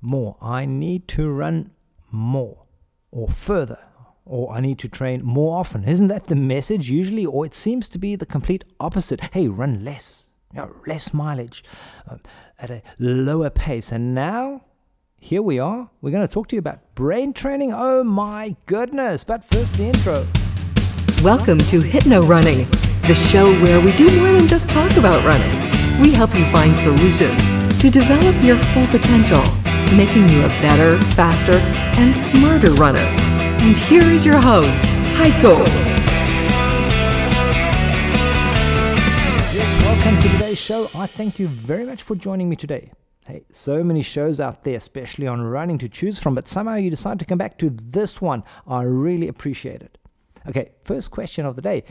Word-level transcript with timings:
more. 0.00 0.36
I 0.40 0.64
need 0.64 1.08
to 1.08 1.28
run 1.30 1.70
more 2.10 2.64
or 3.10 3.28
further 3.28 3.78
or 4.24 4.52
I 4.52 4.60
need 4.60 4.78
to 4.78 4.88
train 4.88 5.24
more 5.24 5.58
often. 5.58 5.84
Isn't 5.84 6.08
that 6.08 6.28
the 6.28 6.36
message 6.36 6.88
usually? 6.88 7.26
Or 7.26 7.44
it 7.44 7.54
seems 7.54 7.88
to 7.88 7.98
be 7.98 8.14
the 8.14 8.26
complete 8.26 8.64
opposite. 8.78 9.20
Hey, 9.32 9.48
run 9.48 9.84
less, 9.84 10.26
you 10.54 10.60
know, 10.60 10.72
less 10.86 11.12
mileage 11.12 11.64
uh, 12.08 12.18
at 12.58 12.70
a 12.70 12.82
lower 13.00 13.50
pace. 13.50 13.90
And 13.90 14.14
now, 14.14 14.62
here 15.18 15.42
we 15.42 15.58
are. 15.58 15.90
We're 16.00 16.12
going 16.12 16.26
to 16.26 16.32
talk 16.32 16.48
to 16.48 16.56
you 16.56 16.60
about 16.60 16.94
brain 16.94 17.32
training. 17.32 17.72
Oh 17.74 18.04
my 18.04 18.54
goodness. 18.66 19.24
But 19.24 19.42
first, 19.42 19.74
the 19.74 19.84
intro. 19.84 20.26
Welcome 21.24 21.58
to 21.58 21.80
Hypno 21.80 22.22
Running, 22.22 22.70
the 23.06 23.14
show 23.14 23.52
where 23.60 23.80
we 23.80 23.92
do 23.96 24.06
more 24.16 24.32
than 24.32 24.46
just 24.46 24.70
talk 24.70 24.96
about 24.96 25.24
running. 25.24 25.70
We 26.00 26.12
help 26.12 26.34
you 26.34 26.44
find 26.52 26.76
solutions 26.76 27.42
to 27.80 27.90
develop 27.90 28.42
your 28.42 28.58
full 28.58 28.86
potential, 28.86 29.42
making 29.96 30.28
you 30.28 30.44
a 30.44 30.48
better, 30.48 31.00
faster, 31.14 31.56
and 31.98 32.16
smarter 32.16 32.72
runner. 32.74 32.98
And 33.62 33.76
here 33.76 34.04
is 34.04 34.24
your 34.24 34.38
host, 34.38 34.80
Heiko. 35.16 35.66
Yes, 39.52 39.82
welcome 39.82 40.22
to 40.22 40.28
today's 40.28 40.58
show. 40.58 40.88
I 40.94 41.06
thank 41.06 41.38
you 41.38 41.48
very 41.48 41.84
much 41.84 42.02
for 42.04 42.14
joining 42.14 42.48
me 42.48 42.54
today. 42.56 42.92
Hey, 43.26 43.44
so 43.52 43.82
many 43.82 44.02
shows 44.02 44.40
out 44.40 44.62
there, 44.62 44.76
especially 44.76 45.26
on 45.26 45.42
running 45.42 45.78
to 45.78 45.88
choose 45.88 46.18
from, 46.18 46.36
but 46.36 46.46
somehow 46.46 46.76
you 46.76 46.90
decide 46.90 47.18
to 47.18 47.24
come 47.24 47.38
back 47.38 47.58
to 47.58 47.70
this 47.70 48.20
one. 48.20 48.44
I 48.66 48.84
really 48.84 49.28
appreciate 49.28 49.82
it. 49.82 49.98
Okay, 50.48 50.70
first 50.84 51.10
question 51.10 51.44
of 51.44 51.56
the 51.56 51.62
day. 51.62 51.84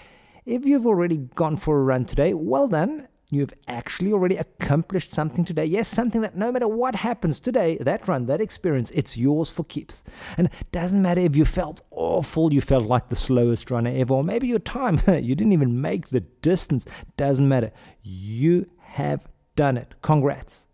If 0.45 0.65
you've 0.65 0.87
already 0.87 1.17
gone 1.17 1.57
for 1.57 1.77
a 1.77 1.83
run 1.83 2.05
today, 2.05 2.33
well 2.33 2.69
done. 2.69 3.08
You've 3.31 3.53
actually 3.67 4.11
already 4.11 4.37
accomplished 4.37 5.11
something 5.11 5.45
today. 5.45 5.65
Yes, 5.65 5.87
something 5.87 6.21
that 6.21 6.35
no 6.35 6.51
matter 6.51 6.67
what 6.67 6.95
happens 6.95 7.39
today, 7.39 7.77
that 7.81 8.07
run, 8.07 8.25
that 8.25 8.41
experience, 8.41 8.89
it's 8.91 9.17
yours 9.17 9.51
for 9.51 9.63
keeps. 9.65 10.03
And 10.35 10.47
it 10.47 10.71
doesn't 10.71 11.01
matter 11.01 11.21
if 11.21 11.35
you 11.35 11.45
felt 11.45 11.81
awful, 11.91 12.51
you 12.51 12.59
felt 12.59 12.85
like 12.85 13.09
the 13.09 13.15
slowest 13.15 13.69
runner 13.69 13.91
ever, 13.93 14.15
or 14.15 14.23
maybe 14.23 14.47
your 14.47 14.57
time, 14.57 14.99
you 15.07 15.35
didn't 15.35 15.53
even 15.53 15.79
make 15.79 16.07
the 16.07 16.21
distance, 16.21 16.87
doesn't 17.17 17.47
matter. 17.47 17.71
You 18.01 18.67
have 18.79 19.27
done 19.55 19.77
it. 19.77 19.93
Congrats. 20.01 20.65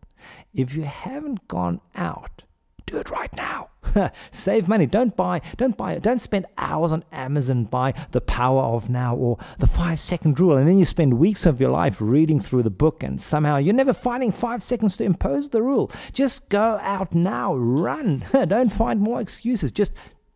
If 0.53 0.73
you 0.73 0.83
haven't 0.83 1.49
gone 1.49 1.81
out, 1.93 2.43
do 2.85 2.99
it 2.99 3.09
right 3.09 3.33
now. 3.35 3.69
Save 4.31 4.67
money. 4.67 4.85
Don't 4.85 5.15
buy, 5.15 5.41
don't 5.57 5.77
buy, 5.77 5.97
don't 5.99 6.21
spend 6.21 6.45
hours 6.57 6.91
on 6.91 7.03
Amazon. 7.11 7.65
Buy 7.65 7.93
The 8.11 8.21
Power 8.21 8.61
of 8.61 8.89
Now 8.89 9.15
or 9.15 9.37
The 9.59 9.67
Five 9.67 9.99
Second 9.99 10.39
Rule. 10.39 10.57
And 10.57 10.67
then 10.67 10.77
you 10.77 10.85
spend 10.85 11.19
weeks 11.19 11.45
of 11.45 11.59
your 11.59 11.71
life 11.71 11.97
reading 11.99 12.39
through 12.39 12.63
the 12.63 12.69
book 12.69 13.03
and 13.03 13.19
somehow 13.21 13.57
you're 13.57 13.73
never 13.73 13.93
finding 13.93 14.31
five 14.31 14.61
seconds 14.61 14.97
to 14.97 15.03
impose 15.03 15.49
the 15.49 15.61
rule. 15.61 15.91
Just 16.13 16.49
go 16.49 16.79
out 16.81 17.13
now. 17.13 17.55
Run. 17.55 18.23
don't 18.31 18.71
find 18.71 18.99
more 18.99 19.21
excuses. 19.21 19.71
Just, 19.71 19.93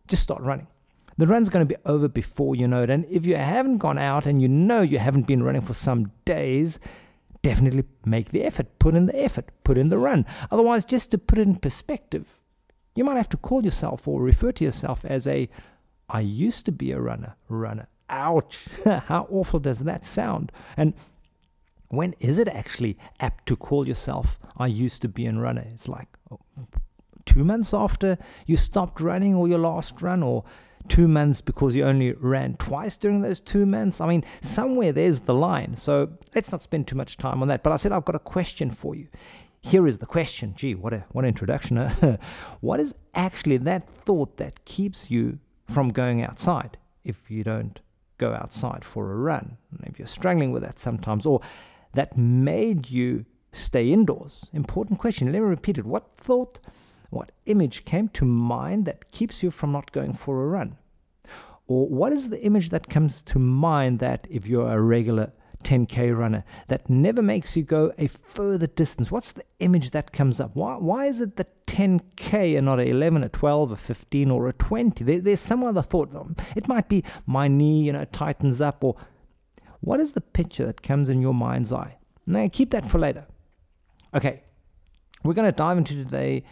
just 0.08 0.24
start 0.24 0.42
running. 0.42 0.68
The 1.18 1.28
run's 1.28 1.50
going 1.50 1.68
to 1.68 1.76
be 1.76 1.82
over 1.86 2.08
before 2.08 2.56
you 2.56 2.68
know 2.68 2.84
it. 2.84 2.90
And 2.90 3.06
if 3.10 3.26
you 3.26 3.36
haven't 3.36 3.80
gone 3.80 3.98
out 3.98 4.26
and 4.26 4.42
you 4.42 4.48
know 4.48 4.82
you 4.82 5.00
haven't 5.00 5.28
been 5.28 5.44
running 5.44 5.62
for 5.62 5.74
some 5.74 6.14
days, 6.24 6.80
definitely 7.42 7.84
make 8.06 8.30
the 8.30 8.44
effort. 8.44 8.80
Put 8.80 8.96
in 8.96 9.06
the 9.06 9.22
effort. 9.22 9.50
Put 9.66 9.78
in 9.78 9.90
the 9.90 9.98
run. 9.98 10.26
Otherwise, 10.50 10.86
just 10.86 11.12
to 11.12 11.18
put 11.18 11.38
it 11.38 11.42
in 11.42 11.56
perspective, 11.56 12.39
you 13.00 13.06
might 13.06 13.16
have 13.16 13.30
to 13.30 13.38
call 13.38 13.64
yourself 13.64 14.10
or 14.10 14.22
refer 14.22 14.52
to 14.52 14.66
yourself 14.66 15.06
as 15.06 15.26
a 15.26 15.48
I 16.10 16.20
used 16.20 16.66
to 16.66 16.74
be 16.74 16.92
a 16.92 17.00
runner, 17.00 17.38
runner. 17.48 17.88
Ouch. 18.10 18.68
How 18.84 19.26
awful 19.32 19.62
does 19.62 19.80
that 19.86 20.04
sound? 20.04 20.52
And 20.76 20.94
when 21.88 22.14
is 22.20 22.38
it 22.38 22.50
actually 22.50 22.98
apt 23.22 23.46
to 23.48 23.56
call 23.56 23.88
yourself 23.88 24.38
I 24.58 24.68
used 24.68 25.02
to 25.04 25.08
be 25.08 25.28
a 25.28 25.32
runner? 25.32 25.66
It's 25.74 25.88
like 25.88 26.10
oh, 26.30 26.42
two 27.24 27.46
months 27.46 27.74
after 27.74 28.18
you 28.46 28.58
stopped 28.58 29.00
running 29.00 29.34
or 29.34 29.48
your 29.48 29.60
last 29.60 30.02
run, 30.02 30.22
or 30.22 30.44
two 30.90 31.08
months 31.08 31.40
because 31.40 31.76
you 31.76 31.86
only 31.86 32.12
ran 32.14 32.56
twice 32.56 32.98
during 32.98 33.22
those 33.22 33.40
two 33.40 33.66
months. 33.66 34.02
I 34.02 34.08
mean, 34.08 34.26
somewhere 34.42 34.92
there's 34.92 35.22
the 35.22 35.34
line. 35.34 35.78
So 35.78 36.10
let's 36.36 36.52
not 36.52 36.62
spend 36.62 36.88
too 36.88 36.98
much 36.98 37.16
time 37.16 37.42
on 37.42 37.48
that. 37.48 37.64
But 37.64 37.72
I 37.72 37.78
said 37.78 37.94
I've 37.94 38.04
got 38.04 38.16
a 38.16 38.20
question 38.20 38.70
for 38.72 38.94
you. 38.94 39.08
Here 39.62 39.88
is 39.88 40.00
the 40.00 40.06
question. 40.06 40.54
Gee, 40.56 40.76
what 40.76 40.94
a 40.94 41.06
what 41.12 41.26
an 41.26 41.30
introduction. 41.30 41.78
What 42.62 42.80
is 42.80 42.96
actually 43.14 43.58
that 43.58 43.90
thought 43.90 44.38
that 44.38 44.66
keeps 44.66 45.12
you 45.12 45.40
from 45.70 45.90
going 45.90 46.24
outside 46.24 46.78
if 47.04 47.30
you 47.30 47.44
don't 47.44 47.80
go 48.18 48.34
outside 48.34 48.84
for 48.84 49.12
a 49.12 49.16
run? 49.16 49.58
If 49.84 50.00
you're 50.00 50.08
struggling 50.08 50.52
with 50.52 50.64
that 50.64 50.80
sometimes, 50.80 51.26
or 51.26 51.42
that 51.94 52.18
made 52.18 52.90
you 52.90 53.26
stay 53.52 53.92
indoors. 53.92 54.50
Important 54.54 55.00
question. 55.00 55.32
Let 55.32 55.40
me 55.40 55.46
repeat 55.46 55.78
it. 55.78 55.86
What 55.86 56.16
thought, 56.18 56.60
what 57.10 57.32
image 57.46 57.86
came 57.86 58.10
to 58.10 58.26
mind 58.26 58.86
that 58.86 59.12
keeps 59.12 59.44
you 59.44 59.52
from 59.52 59.72
not 59.72 59.92
going 59.92 60.14
for 60.14 60.44
a 60.44 60.48
run? 60.48 60.78
Or 61.68 61.88
what 61.88 62.14
is 62.14 62.30
the 62.30 62.44
image 62.44 62.70
that 62.70 62.90
comes 62.90 63.22
to 63.24 63.40
mind 63.40 64.00
that 64.00 64.28
if 64.30 64.48
you're 64.48 64.72
a 64.72 64.82
regular 64.82 65.32
10K 65.64 66.18
runner 66.18 66.44
that 66.68 66.90
never 66.90 67.22
makes 67.22 67.56
you 67.56 67.64
go 67.64 67.94
a 67.98 68.08
further 68.08 68.68
distance? 68.68 69.12
What's 69.12 69.32
the 69.32 69.44
image 69.60 69.92
that 69.92 70.12
comes 70.12 70.40
up? 70.40 70.56
Why, 70.56 70.76
why 70.76 71.06
is 71.06 71.22
it 71.22 71.36
the 71.36 71.48
10K 71.68 72.58
and 72.58 72.66
not 72.66 72.80
a 72.80 72.88
11, 72.88 73.24
a 73.24 73.30
12, 73.30 73.72
a 73.72 73.78
15, 73.78 74.32
or 74.32 74.48
a 74.48 74.54
20? 74.54 75.04
There, 75.04 75.22
there's 75.22 75.40
some 75.40 75.64
other 75.64 75.82
thought. 75.82 76.10
It 76.56 76.68
might 76.68 76.90
be 76.90 77.04
my 77.26 77.48
knee, 77.48 77.84
you 77.84 77.94
know, 77.94 78.06
tightens 78.06 78.62
up, 78.62 78.84
or 78.84 78.96
what 79.82 80.00
is 80.00 80.14
the 80.14 80.22
picture 80.22 80.66
that 80.66 80.82
comes 80.82 81.10
in 81.10 81.22
your 81.22 81.34
mind's 81.34 81.72
eye? 81.72 81.98
Now, 82.26 82.48
keep 82.52 82.72
that 82.72 82.86
for 82.86 83.00
later. 83.00 83.26
Okay, 84.14 84.44
we're 85.24 85.34
going 85.34 85.48
to 85.48 85.56
dive 85.56 85.78
into 85.78 85.96
today 85.96 86.44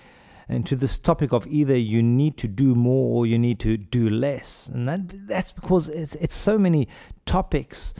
into 0.49 0.75
this 0.75 0.97
topic 0.97 1.33
of 1.33 1.45
either 1.47 1.77
you 1.77 2.01
need 2.01 2.37
to 2.37 2.47
do 2.47 2.73
more 2.73 3.17
or 3.17 3.25
you 3.25 3.37
need 3.37 3.59
to 3.59 3.77
do 3.77 4.09
less, 4.09 4.69
and 4.73 4.85
that 4.87 5.27
that's 5.27 5.51
because 5.51 5.89
it's 5.89 6.15
it's 6.15 6.35
so 6.35 6.57
many 6.57 6.87
topics 7.25 7.93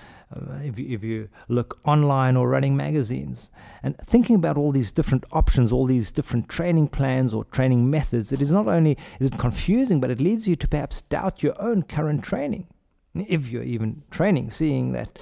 if, 0.62 0.78
you, 0.78 0.88
if 0.90 1.04
you 1.04 1.30
look 1.48 1.80
online 1.86 2.36
or 2.36 2.50
running 2.50 2.76
magazines 2.76 3.50
and 3.84 3.98
thinking 4.00 4.36
about 4.36 4.58
all 4.58 4.72
these 4.72 4.92
different 4.92 5.24
options 5.32 5.72
all 5.72 5.86
these 5.86 6.12
different 6.12 6.50
training 6.50 6.88
plans 6.88 7.34
or 7.34 7.46
training 7.46 7.90
methods 7.90 8.32
it 8.32 8.42
is 8.42 8.52
not 8.52 8.68
only 8.68 8.98
is 9.20 9.28
it 9.28 9.38
confusing 9.38 10.00
but 10.00 10.12
it 10.12 10.20
leads 10.20 10.48
you 10.48 10.56
to 10.56 10.68
perhaps 10.68 11.02
doubt 11.04 11.44
your 11.44 11.60
own 11.62 11.82
current 11.82 12.24
training 12.24 12.68
if 13.16 13.50
you're 13.50 13.64
even 13.64 14.04
training 14.12 14.52
seeing 14.52 14.92
that 14.92 15.18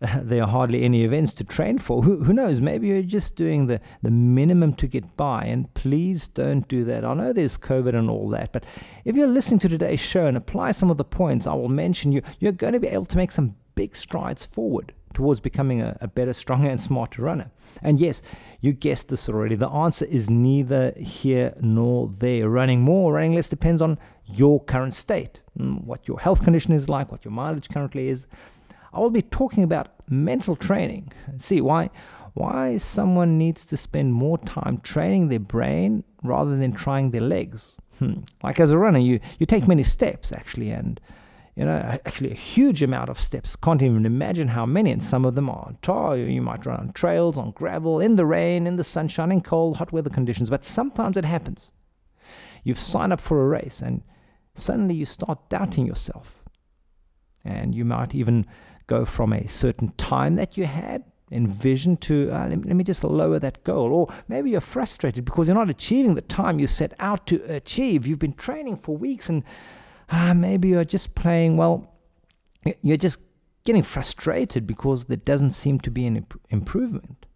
uh, 0.00 0.20
there 0.22 0.42
are 0.42 0.48
hardly 0.48 0.84
any 0.84 1.04
events 1.04 1.32
to 1.34 1.44
train 1.44 1.78
for. 1.78 2.02
Who, 2.02 2.22
who 2.24 2.32
knows? 2.32 2.60
Maybe 2.60 2.88
you're 2.88 3.02
just 3.02 3.36
doing 3.36 3.66
the, 3.66 3.80
the 4.02 4.10
minimum 4.10 4.74
to 4.74 4.86
get 4.86 5.16
by. 5.16 5.44
And 5.44 5.72
please 5.74 6.28
don't 6.28 6.66
do 6.68 6.84
that. 6.84 7.04
I 7.04 7.14
know 7.14 7.32
there's 7.32 7.58
COVID 7.58 7.94
and 7.94 8.08
all 8.08 8.28
that, 8.30 8.52
but 8.52 8.64
if 9.04 9.16
you're 9.16 9.26
listening 9.26 9.58
to 9.60 9.68
today's 9.68 10.00
show 10.00 10.26
and 10.26 10.36
apply 10.36 10.72
some 10.72 10.90
of 10.90 10.96
the 10.96 11.04
points 11.04 11.46
I 11.46 11.54
will 11.54 11.68
mention, 11.68 12.12
you, 12.12 12.22
you're 12.38 12.52
going 12.52 12.74
to 12.74 12.80
be 12.80 12.88
able 12.88 13.06
to 13.06 13.16
make 13.16 13.32
some 13.32 13.56
big 13.78 13.94
strides 13.94 14.44
forward 14.44 14.92
towards 15.14 15.38
becoming 15.38 15.80
a, 15.80 15.96
a, 16.00 16.08
better, 16.08 16.32
stronger, 16.32 16.68
and 16.68 16.80
smarter 16.80 17.22
runner. 17.22 17.48
And 17.80 18.00
yes, 18.00 18.22
you 18.60 18.72
guessed 18.72 19.06
this 19.06 19.28
already. 19.28 19.54
The 19.54 19.70
answer 19.70 20.04
is 20.04 20.28
neither 20.28 20.90
here 20.96 21.54
nor 21.60 22.10
there. 22.18 22.48
Running 22.48 22.80
more, 22.80 23.12
running 23.12 23.34
less 23.36 23.48
depends 23.48 23.80
on 23.80 23.96
your 24.26 24.64
current 24.64 24.94
state, 24.94 25.42
mm, 25.56 25.84
what 25.84 26.08
your 26.08 26.18
health 26.18 26.42
condition 26.42 26.72
is 26.72 26.88
like, 26.88 27.12
what 27.12 27.24
your 27.24 27.30
mileage 27.30 27.68
currently 27.68 28.08
is. 28.08 28.26
I 28.92 28.98
will 28.98 29.10
be 29.10 29.22
talking 29.22 29.62
about 29.62 29.90
mental 30.10 30.56
training. 30.56 31.12
See 31.36 31.60
why 31.60 31.90
why 32.34 32.78
someone 32.78 33.38
needs 33.38 33.64
to 33.66 33.76
spend 33.76 34.12
more 34.12 34.38
time 34.38 34.78
training 34.78 35.28
their 35.28 35.46
brain 35.56 36.02
rather 36.22 36.56
than 36.56 36.72
trying 36.72 37.10
their 37.10 37.28
legs. 37.36 37.76
Hmm. 38.00 38.22
Like 38.42 38.58
as 38.58 38.72
a 38.72 38.78
runner, 38.78 38.98
you 38.98 39.20
you 39.38 39.46
take 39.46 39.68
many 39.68 39.84
steps 39.84 40.32
actually, 40.32 40.70
and 40.70 41.00
you 41.58 41.64
know, 41.64 41.98
actually 42.04 42.30
a 42.30 42.34
huge 42.34 42.84
amount 42.84 43.10
of 43.10 43.18
steps. 43.18 43.56
Can't 43.56 43.82
even 43.82 44.06
imagine 44.06 44.46
how 44.46 44.64
many, 44.64 44.92
and 44.92 45.02
some 45.02 45.24
of 45.24 45.34
them 45.34 45.50
are 45.50 45.64
on 45.66 45.76
tar. 45.82 46.16
You 46.16 46.40
might 46.40 46.64
run 46.64 46.78
on 46.78 46.92
trails, 46.92 47.36
on 47.36 47.50
gravel, 47.50 47.98
in 47.98 48.14
the 48.14 48.24
rain, 48.24 48.64
in 48.64 48.76
the 48.76 48.84
sunshine, 48.84 49.32
in 49.32 49.40
cold, 49.40 49.78
hot 49.78 49.90
weather 49.90 50.08
conditions. 50.08 50.50
But 50.50 50.64
sometimes 50.64 51.16
it 51.16 51.24
happens. 51.24 51.72
You've 52.62 52.78
signed 52.78 53.12
up 53.12 53.20
for 53.20 53.42
a 53.42 53.48
race, 53.48 53.82
and 53.82 54.02
suddenly 54.54 54.94
you 54.94 55.04
start 55.04 55.50
doubting 55.50 55.84
yourself. 55.84 56.44
And 57.44 57.74
you 57.74 57.84
might 57.84 58.14
even 58.14 58.46
go 58.86 59.04
from 59.04 59.32
a 59.32 59.48
certain 59.48 59.92
time 59.96 60.36
that 60.36 60.56
you 60.56 60.64
had 60.64 61.02
envisioned 61.32 62.00
to 62.02 62.30
uh, 62.30 62.46
let, 62.46 62.58
me, 62.58 62.64
let 62.68 62.76
me 62.76 62.84
just 62.84 63.02
lower 63.02 63.38
that 63.38 63.62
goal 63.62 63.92
or 63.92 64.08
maybe 64.28 64.50
you're 64.50 64.62
frustrated 64.62 65.26
because 65.26 65.46
you're 65.46 65.54
not 65.54 65.68
achieving 65.68 66.14
the 66.14 66.22
time 66.22 66.58
you 66.58 66.66
set 66.66 66.94
out 67.00 67.26
to 67.26 67.36
achieve 67.54 68.06
you've 68.06 68.18
been 68.18 68.32
training 68.32 68.74
for 68.74 68.96
weeks 68.96 69.28
and 69.28 69.44
ah, 70.10 70.32
maybe 70.34 70.68
you're 70.68 70.84
just 70.84 71.14
playing, 71.14 71.56
well, 71.56 71.94
you're 72.82 72.96
just 72.96 73.20
getting 73.64 73.82
frustrated 73.82 74.66
because 74.66 75.06
there 75.06 75.16
doesn't 75.16 75.50
seem 75.50 75.78
to 75.80 75.90
be 75.90 76.06
an 76.06 76.16
imp- 76.16 76.40
improvement. 76.50 77.26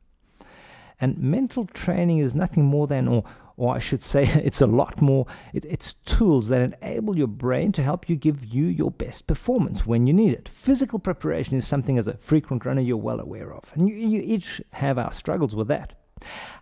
And 1.00 1.18
mental 1.18 1.66
training 1.66 2.18
is 2.18 2.34
nothing 2.34 2.64
more 2.64 2.86
than, 2.86 3.08
or, 3.08 3.24
or 3.56 3.74
I 3.74 3.78
should 3.78 4.02
say, 4.02 4.24
it's 4.44 4.60
a 4.60 4.66
lot 4.66 5.02
more, 5.02 5.26
it, 5.52 5.64
it's 5.64 5.94
tools 6.04 6.48
that 6.48 6.62
enable 6.62 7.18
your 7.18 7.26
brain 7.26 7.72
to 7.72 7.82
help 7.82 8.08
you 8.08 8.16
give 8.16 8.44
you 8.44 8.64
your 8.64 8.90
best 8.90 9.26
performance 9.26 9.84
when 9.84 10.06
you 10.06 10.12
need 10.12 10.32
it. 10.32 10.48
Physical 10.48 10.98
preparation 10.98 11.56
is 11.56 11.66
something 11.66 11.98
as 11.98 12.08
a 12.08 12.16
frequent 12.16 12.64
runner 12.64 12.80
you're 12.80 12.96
well 12.96 13.20
aware 13.20 13.52
of. 13.52 13.70
And 13.74 13.88
you, 13.88 13.96
you 13.96 14.22
each 14.24 14.62
have 14.70 14.98
our 14.98 15.12
struggles 15.12 15.54
with 15.54 15.68
that. 15.68 15.98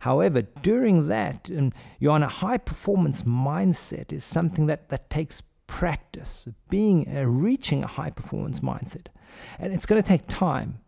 However, 0.00 0.42
during 0.42 1.08
that, 1.08 1.50
um, 1.56 1.72
you're 1.98 2.12
on 2.12 2.22
a 2.22 2.28
high 2.28 2.56
performance 2.56 3.24
mindset 3.24 4.12
is 4.12 4.24
something 4.24 4.66
that, 4.66 4.88
that 4.88 5.10
takes 5.10 5.42
practice, 5.70 6.48
being 6.68 7.06
uh, 7.16 7.22
reaching 7.22 7.84
a 7.84 7.86
high 7.86 8.10
performance 8.10 8.58
mindset. 8.58 9.06
And 9.58 9.72
it's 9.72 9.86
going 9.86 10.02
to 10.02 10.06
take 10.06 10.26
time. 10.26 10.80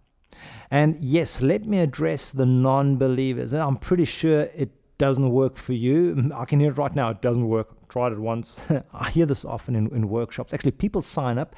And 0.73 0.99
yes, 0.99 1.41
let 1.41 1.65
me 1.65 1.79
address 1.79 2.33
the 2.33 2.45
non 2.45 2.97
believers. 2.97 3.53
And 3.53 3.63
I'm 3.63 3.77
pretty 3.77 4.05
sure 4.05 4.49
it 4.55 4.71
doesn't 4.99 5.31
work 5.31 5.57
for 5.57 5.73
you. 5.73 6.33
I 6.37 6.45
can 6.45 6.59
hear 6.59 6.71
it 6.71 6.79
right 6.79 6.95
now. 6.95 7.11
It 7.11 7.23
doesn't 7.23 7.49
work. 7.49 7.89
Tried 7.89 8.13
it 8.13 8.19
once. 8.19 8.61
I 8.93 9.11
hear 9.11 9.25
this 9.25 9.45
often 9.45 9.77
in, 9.77 9.87
in 9.95 10.09
workshops. 10.09 10.53
Actually, 10.53 10.73
people 10.73 11.01
sign 11.01 11.39
up, 11.39 11.55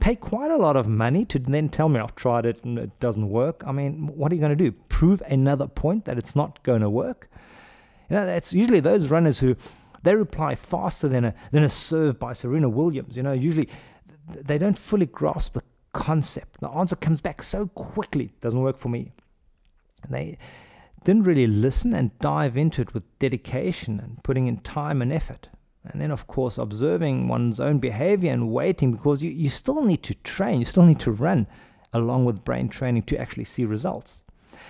pay 0.00 0.16
quite 0.16 0.50
a 0.50 0.56
lot 0.56 0.74
of 0.74 0.88
money 0.88 1.26
to 1.26 1.38
then 1.38 1.68
tell 1.68 1.90
me 1.90 2.00
I've 2.00 2.14
tried 2.14 2.46
it 2.46 2.64
and 2.64 2.78
it 2.78 2.98
doesn't 3.00 3.28
work. 3.28 3.62
I 3.66 3.72
mean, 3.72 4.06
what 4.06 4.32
are 4.32 4.34
you 4.34 4.40
going 4.40 4.56
to 4.56 4.64
do? 4.64 4.72
Prove 4.88 5.22
another 5.26 5.68
point 5.68 6.06
that 6.06 6.16
it's 6.16 6.34
not 6.34 6.62
going 6.62 6.80
to 6.80 6.88
work? 6.88 7.28
You 8.08 8.16
know, 8.16 8.26
that's 8.26 8.54
usually 8.54 8.80
those 8.80 9.10
runners 9.10 9.40
who 9.40 9.56
they 10.02 10.14
reply 10.14 10.54
faster 10.54 11.08
than 11.08 11.24
a 11.24 11.34
than 11.50 11.62
a 11.62 11.70
serve 11.70 12.18
by 12.18 12.32
Serena 12.32 12.68
Williams. 12.68 13.16
You 13.16 13.22
know, 13.22 13.32
usually 13.32 13.68
they 14.28 14.58
don't 14.58 14.78
fully 14.78 15.06
grasp 15.06 15.54
the 15.54 15.62
concept. 15.92 16.60
The 16.60 16.70
answer 16.70 16.96
comes 16.96 17.20
back 17.20 17.42
so 17.42 17.66
quickly. 17.68 18.32
Doesn't 18.40 18.60
work 18.60 18.78
for 18.78 18.88
me. 18.88 19.12
They 20.08 20.38
didn't 21.04 21.24
really 21.24 21.46
listen 21.46 21.94
and 21.94 22.16
dive 22.18 22.56
into 22.56 22.82
it 22.82 22.94
with 22.94 23.18
dedication 23.18 24.00
and 24.00 24.22
putting 24.22 24.46
in 24.46 24.58
time 24.58 25.02
and 25.02 25.12
effort. 25.12 25.48
And 25.84 26.00
then, 26.00 26.12
of 26.12 26.28
course, 26.28 26.58
observing 26.58 27.26
one's 27.26 27.58
own 27.58 27.78
behavior 27.78 28.32
and 28.32 28.50
waiting 28.50 28.92
because 28.92 29.22
you, 29.22 29.30
you 29.30 29.48
still 29.48 29.82
need 29.82 30.02
to 30.04 30.14
train, 30.14 30.60
you 30.60 30.64
still 30.64 30.84
need 30.84 31.00
to 31.00 31.10
run 31.10 31.48
along 31.92 32.24
with 32.24 32.44
brain 32.44 32.68
training 32.68 33.02
to 33.04 33.18
actually 33.18 33.44
see 33.44 33.64
results. 33.64 34.22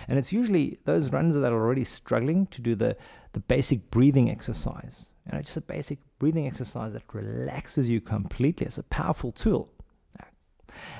And 0.07 0.17
it's 0.19 0.33
usually 0.33 0.79
those 0.85 1.11
runners 1.11 1.35
that 1.35 1.51
are 1.51 1.61
already 1.61 1.83
struggling 1.83 2.47
to 2.47 2.61
do 2.61 2.75
the, 2.75 2.97
the 3.33 3.39
basic 3.39 3.89
breathing 3.91 4.29
exercise. 4.29 5.09
You 5.25 5.33
know, 5.33 5.41
just 5.41 5.57
a 5.57 5.61
basic 5.61 5.99
breathing 6.19 6.47
exercise 6.47 6.93
that 6.93 7.03
relaxes 7.13 7.89
you 7.89 8.01
completely. 8.01 8.65
It's 8.65 8.77
a 8.77 8.83
powerful 8.83 9.31
tool. 9.31 9.69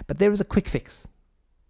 But 0.08 0.20
there 0.20 0.32
is 0.32 0.42
a 0.42 0.46
quick 0.46 0.68
fix. 0.68 1.08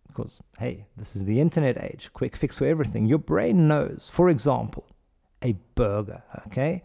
Because, 0.08 0.42
hey, 0.60 0.86
this 0.96 1.16
is 1.16 1.26
the 1.26 1.40
internet 1.40 1.82
age, 1.82 2.12
quick 2.14 2.36
fix 2.36 2.58
for 2.58 2.66
everything. 2.66 3.08
Your 3.08 3.18
brain 3.18 3.68
knows, 3.68 4.10
for 4.12 4.30
example, 4.30 4.86
a 5.42 5.54
burger, 5.74 6.22
okay? 6.48 6.84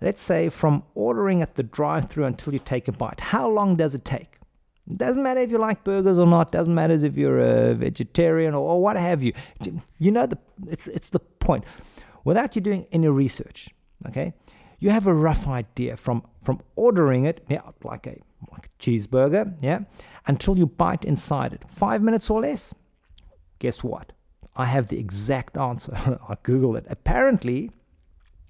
Let's 0.00 0.20
say 0.20 0.48
from 0.48 0.82
ordering 0.96 1.42
at 1.42 1.54
the 1.54 1.62
drive 1.62 2.10
through 2.10 2.24
until 2.24 2.52
you 2.52 2.58
take 2.58 2.88
a 2.88 2.92
bite, 2.92 3.20
how 3.20 3.48
long 3.48 3.76
does 3.76 3.94
it 3.94 4.04
take? 4.04 4.38
Doesn't 4.96 5.22
matter 5.22 5.40
if 5.40 5.50
you 5.50 5.58
like 5.58 5.84
burgers 5.84 6.18
or 6.18 6.26
not, 6.26 6.50
doesn't 6.50 6.74
matter 6.74 6.94
if 6.94 7.16
you're 7.16 7.38
a 7.38 7.74
vegetarian 7.74 8.54
or, 8.54 8.72
or 8.72 8.82
what 8.82 8.96
have 8.96 9.22
you. 9.22 9.32
You 9.98 10.10
know, 10.10 10.26
the, 10.26 10.38
it's, 10.68 10.86
it's 10.88 11.08
the 11.10 11.20
point. 11.20 11.64
Without 12.24 12.56
you 12.56 12.62
doing 12.62 12.86
any 12.90 13.08
research, 13.08 13.68
okay, 14.08 14.34
you 14.80 14.90
have 14.90 15.06
a 15.06 15.14
rough 15.14 15.46
idea 15.46 15.96
from, 15.96 16.24
from 16.42 16.60
ordering 16.74 17.24
it, 17.24 17.44
yeah, 17.48 17.62
like 17.84 18.06
a, 18.06 18.18
like 18.50 18.66
a 18.66 18.82
cheeseburger, 18.82 19.54
yeah, 19.60 19.80
until 20.26 20.58
you 20.58 20.66
bite 20.66 21.04
inside 21.04 21.52
it. 21.52 21.62
Five 21.68 22.02
minutes 22.02 22.28
or 22.28 22.40
less? 22.40 22.74
Guess 23.60 23.84
what? 23.84 24.12
I 24.56 24.66
have 24.66 24.88
the 24.88 24.98
exact 24.98 25.56
answer. 25.56 25.92
I 26.28 26.34
Googled 26.34 26.78
it. 26.78 26.86
Apparently, 26.88 27.70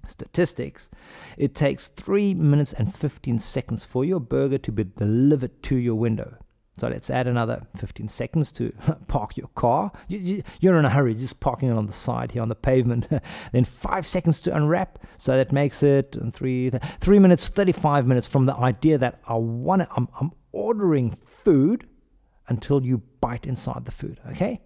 statistics, 0.05 0.89
it 1.37 1.55
takes 1.55 1.87
3 1.89 2.33
minutes 2.35 2.73
and 2.73 2.93
15 2.93 3.39
seconds 3.39 3.85
for 3.85 4.03
your 4.05 4.19
burger 4.19 4.57
to 4.57 4.71
be 4.71 4.83
delivered 4.83 5.63
to 5.63 5.75
your 5.75 5.95
window. 5.95 6.37
So 6.77 6.87
let's 6.87 7.11
add 7.11 7.27
another 7.27 7.67
15 7.77 8.07
seconds 8.07 8.51
to 8.53 8.73
park 9.07 9.37
your 9.37 9.49
car. 9.49 9.91
You, 10.07 10.41
are 10.65 10.77
in 10.77 10.85
a 10.85 10.89
hurry, 10.89 11.13
just 11.13 11.39
parking 11.39 11.69
it 11.69 11.77
on 11.77 11.85
the 11.85 11.93
side 11.93 12.31
here 12.31 12.41
on 12.41 12.49
the 12.49 12.55
pavement. 12.55 13.07
then 13.51 13.63
five 13.63 14.05
seconds 14.05 14.39
to 14.41 14.55
unwrap. 14.55 14.99
So 15.17 15.37
that 15.37 15.51
makes 15.51 15.83
it 15.83 16.17
three, 16.33 16.71
three 16.99 17.19
minutes, 17.19 17.47
35 17.47 18.07
minutes 18.07 18.27
from 18.27 18.47
the 18.47 18.55
idea 18.55 18.97
that 18.97 19.21
I 19.27 19.35
want 19.35 19.87
I'm, 19.95 20.07
I'm 20.19 20.31
ordering 20.51 21.17
food 21.25 21.87
until 22.47 22.83
you 22.83 23.01
bite 23.21 23.45
inside 23.45 23.85
the 23.85 23.91
food, 23.91 24.19
okay? 24.31 24.61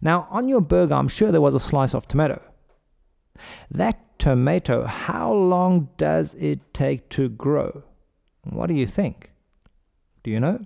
Now, 0.00 0.28
on 0.30 0.48
your 0.48 0.60
burger, 0.60 0.94
I'm 0.94 1.08
sure 1.08 1.32
there 1.32 1.40
was 1.40 1.54
a 1.54 1.60
slice 1.60 1.94
of 1.94 2.06
tomato. 2.06 2.40
That 3.70 4.03
tomato, 4.24 4.86
how 4.86 5.30
long 5.30 5.86
does 5.98 6.32
it 6.36 6.72
take 6.72 7.10
to 7.10 7.28
grow? 7.28 7.82
What 8.44 8.68
do 8.68 8.74
you 8.74 8.86
think? 8.86 9.30
Do 10.22 10.30
you 10.30 10.40
know? 10.40 10.64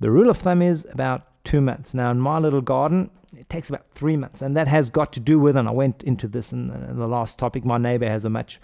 The 0.00 0.10
rule 0.10 0.30
of 0.30 0.38
thumb 0.38 0.62
is 0.62 0.86
about 0.90 1.44
two 1.44 1.60
months. 1.60 1.92
Now, 1.92 2.10
in 2.10 2.18
my 2.18 2.38
little 2.38 2.62
garden, 2.62 3.10
it 3.36 3.50
takes 3.50 3.68
about 3.68 3.84
three 3.90 4.16
months, 4.16 4.40
and 4.40 4.56
that 4.56 4.68
has 4.68 4.88
got 4.88 5.12
to 5.12 5.20
do 5.20 5.38
with, 5.38 5.54
and 5.54 5.68
I 5.68 5.70
went 5.70 6.02
into 6.02 6.26
this 6.26 6.50
in, 6.50 6.70
in 6.70 6.96
the 6.96 7.06
last 7.06 7.38
topic. 7.38 7.62
My 7.62 7.76
neighbor 7.76 8.08
has 8.08 8.24
a 8.24 8.30
much 8.30 8.58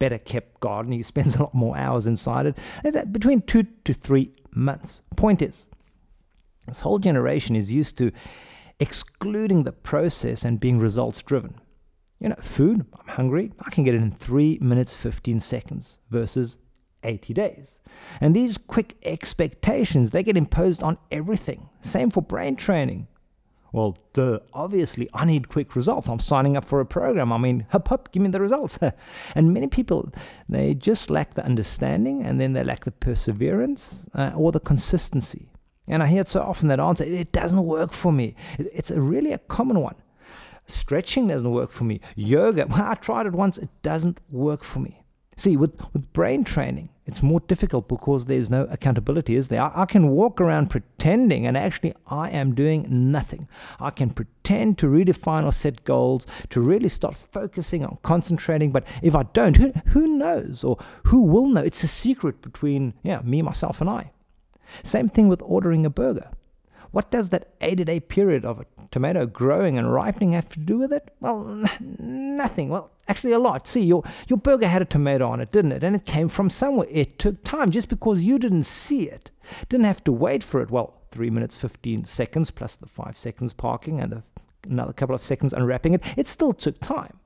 better 0.00 0.18
kept 0.18 0.58
garden. 0.58 0.90
He 0.90 1.02
spends 1.14 1.36
a 1.36 1.44
lot 1.44 1.54
more 1.54 1.76
hours 1.78 2.08
inside 2.08 2.46
it. 2.46 2.58
It's 2.82 3.00
between 3.06 3.42
two 3.42 3.62
to 3.84 3.94
three 3.94 4.32
months. 4.50 5.02
Point 5.14 5.40
is, 5.40 5.68
this 6.66 6.80
whole 6.80 6.98
generation 6.98 7.54
is 7.54 7.70
used 7.70 7.96
to 7.98 8.10
excluding 8.80 9.62
the 9.62 9.70
process 9.70 10.44
and 10.44 10.58
being 10.58 10.80
results 10.80 11.22
driven. 11.22 11.60
You 12.24 12.30
know, 12.30 12.36
food, 12.40 12.86
I'm 12.98 13.06
hungry, 13.06 13.52
I 13.60 13.68
can 13.68 13.84
get 13.84 13.94
it 13.94 14.00
in 14.00 14.10
3 14.10 14.56
minutes 14.62 14.96
15 14.96 15.40
seconds 15.40 15.98
versus 16.08 16.56
80 17.02 17.34
days. 17.34 17.80
And 18.18 18.34
these 18.34 18.56
quick 18.56 18.96
expectations, 19.02 20.10
they 20.10 20.22
get 20.22 20.34
imposed 20.34 20.82
on 20.82 20.96
everything. 21.10 21.68
Same 21.82 22.08
for 22.08 22.22
brain 22.22 22.56
training. 22.56 23.08
Well, 23.72 23.98
duh, 24.14 24.38
obviously, 24.54 25.06
I 25.12 25.26
need 25.26 25.50
quick 25.50 25.76
results. 25.76 26.08
I'm 26.08 26.18
signing 26.18 26.56
up 26.56 26.64
for 26.64 26.80
a 26.80 26.86
program. 26.86 27.30
I 27.30 27.36
mean, 27.36 27.66
hup, 27.68 27.88
hup, 27.88 28.10
give 28.10 28.22
me 28.22 28.30
the 28.30 28.40
results. 28.40 28.78
and 29.34 29.52
many 29.52 29.66
people, 29.66 30.10
they 30.48 30.72
just 30.72 31.10
lack 31.10 31.34
the 31.34 31.44
understanding 31.44 32.24
and 32.24 32.40
then 32.40 32.54
they 32.54 32.64
lack 32.64 32.86
the 32.86 32.92
perseverance 32.92 34.06
uh, 34.14 34.32
or 34.34 34.50
the 34.50 34.60
consistency. 34.60 35.50
And 35.86 36.02
I 36.02 36.06
hear 36.06 36.22
it 36.22 36.28
so 36.28 36.40
often 36.40 36.68
that 36.68 36.80
answer, 36.80 37.04
it 37.04 37.32
doesn't 37.32 37.64
work 37.64 37.92
for 37.92 38.12
me. 38.12 38.34
It's 38.58 38.90
a 38.90 38.98
really 38.98 39.34
a 39.34 39.38
common 39.38 39.80
one. 39.80 39.96
Stretching 40.66 41.28
doesn't 41.28 41.50
work 41.50 41.70
for 41.70 41.84
me. 41.84 42.00
Yoga, 42.16 42.66
well, 42.66 42.82
I 42.90 42.94
tried 42.94 43.26
it 43.26 43.32
once, 43.32 43.58
it 43.58 43.68
doesn't 43.82 44.18
work 44.30 44.64
for 44.64 44.80
me. 44.80 45.04
See, 45.36 45.56
with, 45.56 45.72
with 45.92 46.12
brain 46.12 46.44
training, 46.44 46.90
it's 47.06 47.22
more 47.22 47.40
difficult 47.40 47.88
because 47.88 48.26
there's 48.26 48.48
no 48.48 48.64
accountability, 48.70 49.34
is 49.34 49.48
there? 49.48 49.60
I, 49.60 49.82
I, 49.82 49.84
can 49.84 50.08
walk 50.08 50.40
around 50.40 50.70
pretending, 50.70 51.44
and 51.46 51.56
actually, 51.56 51.92
I 52.06 52.30
am 52.30 52.54
doing 52.54 52.86
nothing. 52.88 53.48
I 53.80 53.90
can 53.90 54.10
pretend 54.10 54.78
to 54.78 54.86
redefine 54.86 55.44
or 55.44 55.52
set 55.52 55.84
goals, 55.84 56.26
to 56.50 56.60
really 56.60 56.88
start 56.88 57.16
focusing 57.16 57.84
on 57.84 57.98
concentrating, 58.02 58.70
but 58.70 58.86
if 59.02 59.16
I 59.16 59.24
don't, 59.24 59.56
who, 59.56 59.72
who 59.86 60.06
knows 60.06 60.62
or 60.62 60.78
who 61.04 61.24
will 61.24 61.48
know? 61.48 61.62
It's 61.62 61.82
a 61.82 61.88
secret 61.88 62.40
between 62.40 62.94
yeah, 63.02 63.20
me, 63.22 63.42
myself, 63.42 63.80
and 63.80 63.90
I. 63.90 64.12
Same 64.84 65.08
thing 65.08 65.28
with 65.28 65.42
ordering 65.42 65.84
a 65.84 65.90
burger. 65.90 66.30
What 66.94 67.10
does 67.10 67.30
that 67.30 67.48
80 67.60 67.82
day 67.82 67.98
period 67.98 68.44
of 68.44 68.60
a 68.60 68.66
tomato 68.92 69.26
growing 69.26 69.76
and 69.76 69.92
ripening 69.92 70.30
have 70.30 70.48
to 70.50 70.60
do 70.60 70.78
with 70.78 70.92
it? 70.92 71.12
Well, 71.18 71.64
nothing. 71.98 72.68
Well, 72.68 72.92
actually, 73.08 73.32
a 73.32 73.40
lot. 73.40 73.66
See, 73.66 73.80
your, 73.80 74.04
your 74.28 74.36
burger 74.36 74.68
had 74.68 74.80
a 74.80 74.84
tomato 74.84 75.28
on 75.28 75.40
it, 75.40 75.50
didn't 75.50 75.72
it? 75.72 75.82
And 75.82 75.96
it 75.96 76.04
came 76.04 76.28
from 76.28 76.48
somewhere. 76.50 76.86
It 76.88 77.18
took 77.18 77.42
time 77.42 77.72
just 77.72 77.88
because 77.88 78.22
you 78.22 78.38
didn't 78.38 78.62
see 78.62 79.10
it. 79.10 79.32
Didn't 79.68 79.86
have 79.86 80.04
to 80.04 80.12
wait 80.12 80.44
for 80.44 80.62
it. 80.62 80.70
Well, 80.70 80.94
3 81.10 81.30
minutes 81.30 81.56
15 81.56 82.04
seconds 82.04 82.52
plus 82.52 82.76
the 82.76 82.86
5 82.86 83.16
seconds 83.16 83.52
parking 83.52 83.98
and 83.98 84.12
the, 84.12 84.22
another 84.62 84.92
couple 84.92 85.16
of 85.16 85.22
seconds 85.24 85.52
unwrapping 85.52 85.94
it. 85.94 86.02
It 86.16 86.28
still 86.28 86.52
took 86.52 86.80
time. 86.80 87.18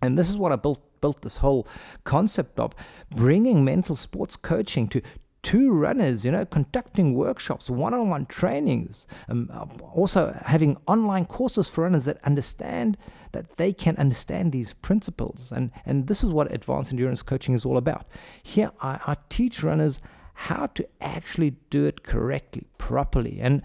And 0.00 0.16
this 0.16 0.30
is 0.30 0.38
what 0.38 0.52
I 0.52 0.56
built 0.56 0.80
built 1.00 1.22
this 1.22 1.38
whole 1.38 1.66
concept 2.04 2.58
of 2.58 2.74
bringing 3.10 3.64
mental 3.64 3.96
sports 3.96 4.36
coaching 4.36 4.88
to 4.88 5.02
two 5.46 5.70
runners, 5.70 6.24
you 6.24 6.32
know, 6.32 6.44
conducting 6.44 7.14
workshops, 7.14 7.70
one 7.70 7.94
on 7.94 8.08
one 8.08 8.26
trainings, 8.26 9.06
um, 9.28 9.48
also 9.94 10.36
having 10.44 10.76
online 10.88 11.24
courses 11.24 11.70
for 11.70 11.84
runners 11.84 12.04
that 12.04 12.18
understand 12.24 12.98
that 13.30 13.56
they 13.56 13.72
can 13.72 13.96
understand 13.96 14.50
these 14.50 14.72
principles. 14.72 15.52
And, 15.54 15.70
and 15.84 16.08
this 16.08 16.24
is 16.24 16.32
what 16.32 16.52
advanced 16.52 16.90
endurance 16.90 17.22
coaching 17.22 17.54
is 17.54 17.64
all 17.64 17.76
about. 17.76 18.08
Here, 18.42 18.72
I, 18.80 18.98
I 19.06 19.16
teach 19.28 19.62
runners 19.62 20.00
how 20.34 20.66
to 20.74 20.84
actually 21.00 21.54
do 21.70 21.84
it 21.84 22.02
correctly, 22.02 22.64
properly. 22.76 23.38
And 23.40 23.62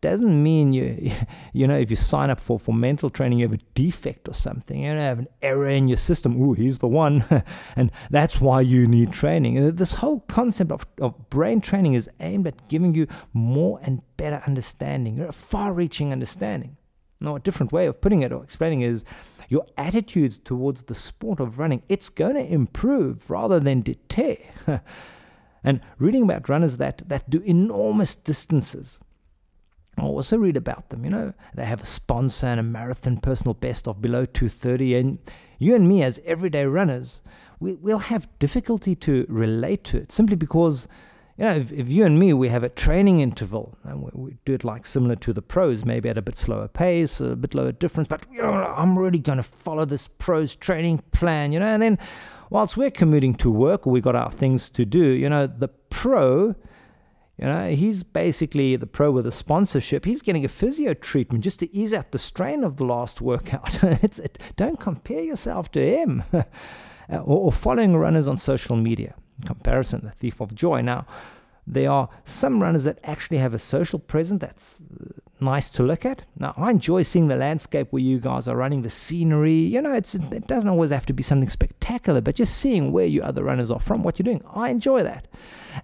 doesn't 0.00 0.42
mean 0.42 0.72
you 0.72 1.12
you 1.52 1.66
know 1.66 1.76
if 1.76 1.90
you 1.90 1.96
sign 1.96 2.30
up 2.30 2.40
for 2.40 2.58
for 2.58 2.74
mental 2.74 3.10
training 3.10 3.38
you 3.38 3.46
have 3.46 3.58
a 3.58 3.62
defect 3.74 4.28
or 4.28 4.34
something 4.34 4.82
you 4.82 4.90
have 4.90 5.18
an 5.18 5.28
error 5.42 5.68
in 5.68 5.88
your 5.88 5.96
system 5.96 6.40
ooh 6.40 6.54
he's 6.54 6.78
the 6.78 6.88
one. 6.88 7.24
And 7.76 7.90
that's 8.10 8.40
why 8.40 8.60
you 8.60 8.86
need 8.86 9.12
training. 9.12 9.58
Uh, 9.58 9.70
this 9.72 9.94
whole 9.94 10.20
concept 10.20 10.72
of, 10.72 10.86
of 11.00 11.30
brain 11.30 11.60
training 11.60 11.94
is 11.94 12.08
aimed 12.20 12.46
at 12.46 12.68
giving 12.68 12.94
you 12.94 13.06
more 13.32 13.80
and 13.82 14.02
better 14.16 14.42
understanding 14.46 15.20
a 15.20 15.32
far-reaching 15.32 16.12
understanding. 16.12 16.76
Now 17.20 17.36
a 17.36 17.40
different 17.40 17.72
way 17.72 17.86
of 17.86 18.00
putting 18.00 18.22
it 18.22 18.32
or 18.32 18.42
explaining 18.42 18.82
is 18.82 19.04
your 19.48 19.66
attitude 19.76 20.44
towards 20.44 20.84
the 20.84 20.94
sport 20.94 21.40
of 21.40 21.58
running 21.58 21.82
it's 21.88 22.08
going 22.08 22.34
to 22.34 22.52
improve 22.52 23.30
rather 23.30 23.60
than 23.60 23.82
deter. 23.82 24.36
And 25.62 25.82
reading 25.98 26.22
about 26.22 26.48
runners 26.48 26.78
that 26.78 27.02
that 27.08 27.28
do 27.28 27.40
enormous 27.40 28.14
distances 28.14 28.98
I 30.00 30.04
also 30.04 30.36
read 30.38 30.56
about 30.56 30.88
them. 30.88 31.04
You 31.04 31.10
know, 31.10 31.34
they 31.54 31.64
have 31.64 31.82
a 31.82 31.86
sponsor 31.86 32.46
and 32.46 32.60
a 32.60 32.62
marathon 32.62 33.18
personal 33.18 33.54
best 33.54 33.86
of 33.86 34.00
below 34.00 34.24
230. 34.24 34.94
And 34.94 35.18
you 35.58 35.74
and 35.74 35.86
me, 35.86 36.02
as 36.02 36.20
everyday 36.24 36.64
runners, 36.64 37.22
we, 37.58 37.74
we'll 37.74 37.98
have 37.98 38.28
difficulty 38.38 38.94
to 38.96 39.26
relate 39.28 39.84
to 39.84 39.98
it 39.98 40.10
simply 40.10 40.36
because, 40.36 40.88
you 41.36 41.44
know, 41.44 41.54
if, 41.54 41.70
if 41.72 41.88
you 41.88 42.06
and 42.06 42.18
me, 42.18 42.32
we 42.32 42.48
have 42.48 42.62
a 42.62 42.70
training 42.70 43.20
interval 43.20 43.76
and 43.84 44.02
we, 44.02 44.10
we, 44.14 44.36
do 44.46 44.54
it 44.54 44.64
like 44.64 44.86
similar 44.86 45.16
to 45.16 45.32
the 45.32 45.42
pros, 45.42 45.84
maybe 45.84 46.08
at 46.08 46.16
a 46.16 46.22
bit 46.22 46.38
slower 46.38 46.68
pace, 46.68 47.20
a 47.20 47.36
bit 47.36 47.54
lower 47.54 47.72
difference, 47.72 48.08
but, 48.08 48.24
you 48.32 48.42
know, 48.42 48.52
I'm 48.52 48.98
really 48.98 49.18
going 49.18 49.36
to 49.36 49.42
follow 49.42 49.84
this 49.84 50.08
pros 50.08 50.54
training 50.54 51.02
plan, 51.12 51.52
you 51.52 51.60
know, 51.60 51.66
and 51.66 51.82
then 51.82 51.98
whilst 52.48 52.76
we're 52.76 52.90
commuting 52.90 53.34
to 53.34 53.50
work 53.50 53.86
or 53.86 53.90
we 53.90 54.00
got 54.00 54.16
our 54.16 54.32
things 54.32 54.70
to 54.70 54.86
do, 54.86 55.04
you 55.04 55.28
know, 55.28 55.46
the 55.46 55.68
pro 55.68 56.54
you 57.40 57.46
know, 57.46 57.70
he's 57.70 58.02
basically 58.02 58.76
the 58.76 58.86
pro 58.86 59.10
with 59.10 59.26
a 59.26 59.32
sponsorship. 59.32 60.04
He's 60.04 60.20
getting 60.20 60.44
a 60.44 60.48
physio 60.48 60.92
treatment 60.92 61.42
just 61.42 61.58
to 61.60 61.74
ease 61.74 61.94
out 61.94 62.10
the 62.10 62.18
strain 62.18 62.62
of 62.62 62.76
the 62.76 62.84
last 62.84 63.22
workout. 63.22 63.82
it, 63.82 64.38
don't 64.56 64.78
compare 64.78 65.22
yourself 65.22 65.72
to 65.72 65.80
him. 65.80 66.22
or, 66.32 66.44
or 67.24 67.52
following 67.52 67.96
runners 67.96 68.28
on 68.28 68.36
social 68.36 68.76
media. 68.76 69.14
Comparison, 69.46 70.02
the 70.04 70.10
thief 70.10 70.42
of 70.42 70.54
joy. 70.54 70.82
Now, 70.82 71.06
there 71.66 71.90
are 71.90 72.10
some 72.26 72.62
runners 72.62 72.84
that 72.84 72.98
actually 73.04 73.38
have 73.38 73.54
a 73.54 73.58
social 73.58 73.98
presence 73.98 74.42
that's 74.42 74.82
uh, 74.82 75.04
nice 75.40 75.70
to 75.70 75.82
look 75.82 76.04
at. 76.04 76.24
Now, 76.38 76.52
I 76.58 76.70
enjoy 76.70 77.04
seeing 77.04 77.28
the 77.28 77.36
landscape 77.36 77.86
where 77.90 78.02
you 78.02 78.18
guys 78.18 78.48
are 78.48 78.56
running, 78.56 78.82
the 78.82 78.90
scenery. 78.90 79.54
You 79.54 79.80
know, 79.80 79.94
it 79.94 80.46
doesn't 80.46 80.68
always 80.68 80.90
have 80.90 81.06
to 81.06 81.14
be 81.14 81.22
something 81.22 81.48
spectacular, 81.48 82.20
but 82.20 82.34
just 82.34 82.58
seeing 82.58 82.92
where 82.92 83.06
you 83.06 83.22
other 83.22 83.44
runners 83.44 83.70
are 83.70 83.80
from, 83.80 84.02
what 84.02 84.18
you're 84.18 84.24
doing. 84.24 84.44
I 84.52 84.68
enjoy 84.68 85.02
that. 85.04 85.26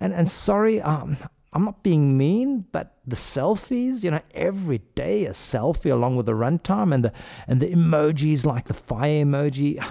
And 0.00 0.12
and 0.12 0.28
sorry, 0.28 0.82
um, 0.82 1.16
I'm 1.56 1.64
not 1.64 1.82
being 1.82 2.18
mean, 2.18 2.66
but 2.70 2.98
the 3.06 3.16
selfies, 3.16 4.04
you 4.04 4.10
know, 4.10 4.20
every 4.34 4.82
day 4.94 5.24
a 5.24 5.30
selfie 5.30 5.90
along 5.90 6.16
with 6.16 6.26
the 6.26 6.32
runtime 6.32 6.92
and 6.92 7.02
the 7.02 7.14
and 7.48 7.62
the 7.62 7.68
emojis 7.68 8.44
like 8.44 8.66
the 8.66 8.74
fire 8.74 9.24
emoji. 9.24 9.82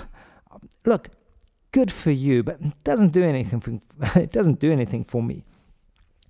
Look, 0.86 1.10
good 1.72 1.92
for 1.92 2.12
you, 2.12 2.44
but 2.44 2.62
it 2.62 2.84
doesn't 2.84 3.14
do 3.14 3.24
anything 3.24 3.62
for, 3.62 3.80
it 4.20 4.32
doesn't 4.32 4.60
do 4.60 4.72
anything 4.72 5.04
for 5.04 5.24
me. 5.24 5.44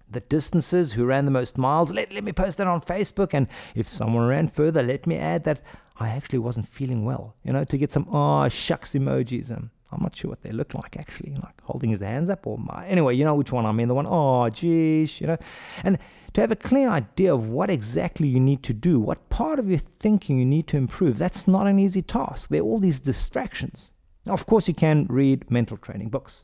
The 0.10 0.22
distances, 0.22 0.94
who 0.94 1.04
ran 1.04 1.26
the 1.26 1.32
most 1.32 1.58
miles, 1.58 1.92
let, 1.92 2.14
let 2.14 2.24
me 2.24 2.32
post 2.32 2.58
that 2.60 2.68
on 2.68 2.80
Facebook. 2.80 3.34
And 3.34 3.50
if 3.76 3.90
someone 3.90 4.30
ran 4.30 4.48
further, 4.48 4.84
let 4.84 5.06
me 5.06 5.18
add 5.18 5.44
that 5.44 5.60
I 5.98 6.12
actually 6.12 6.40
wasn't 6.40 6.70
feeling 6.70 7.04
well, 7.04 7.36
you 7.44 7.52
know, 7.52 7.66
to 7.66 7.78
get 7.78 7.92
some 7.92 8.08
oh 8.10 8.48
shucks 8.48 8.94
emojis. 8.94 9.50
And 9.50 9.70
I'm 9.92 10.02
not 10.02 10.16
sure 10.16 10.30
what 10.30 10.42
they 10.42 10.52
look 10.52 10.74
like 10.74 10.98
actually, 10.98 11.36
like 11.36 11.62
holding 11.62 11.90
his 11.90 12.02
hands 12.02 12.30
up 12.30 12.48
or 12.48 12.58
my, 12.58 12.86
anyway, 12.88 13.16
you 13.16 13.24
know 13.24 13.36
which 13.36 13.52
one 13.52 13.66
I 13.66 13.72
mean, 13.72 13.88
the 13.88 13.94
one, 13.94 14.08
oh, 14.08 14.50
geez, 14.50 15.22
you 15.22 15.28
know. 15.28 15.38
And 15.84 16.00
to 16.34 16.42
have 16.42 16.52
a 16.52 16.56
clear 16.56 16.90
idea 16.90 17.34
of 17.34 17.48
what 17.48 17.70
exactly 17.70 18.28
you 18.28 18.40
need 18.40 18.62
to 18.64 18.74
do, 18.74 19.00
what 19.00 19.30
part 19.30 19.58
of 19.60 19.70
your 19.70 19.80
thinking 19.80 20.38
you 20.38 20.46
need 20.46 20.68
to 20.68 20.78
improve, 20.78 21.18
that's 21.18 21.48
not 21.48 21.68
an 21.68 21.80
easy 21.80 22.02
task. 22.02 22.50
There 22.50 22.62
are 22.62 22.66
all 22.66 22.80
these 22.80 23.00
distractions. 23.00 23.94
Now, 24.26 24.34
of 24.34 24.46
course, 24.46 24.68
you 24.68 24.74
can 24.74 25.06
read 25.08 25.50
mental 25.50 25.78
training 25.78 26.10
books. 26.10 26.44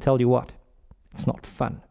Tell 0.00 0.20
you 0.20 0.28
what, 0.28 0.52
it's 1.12 1.26
not 1.26 1.46
fun. 1.46 1.82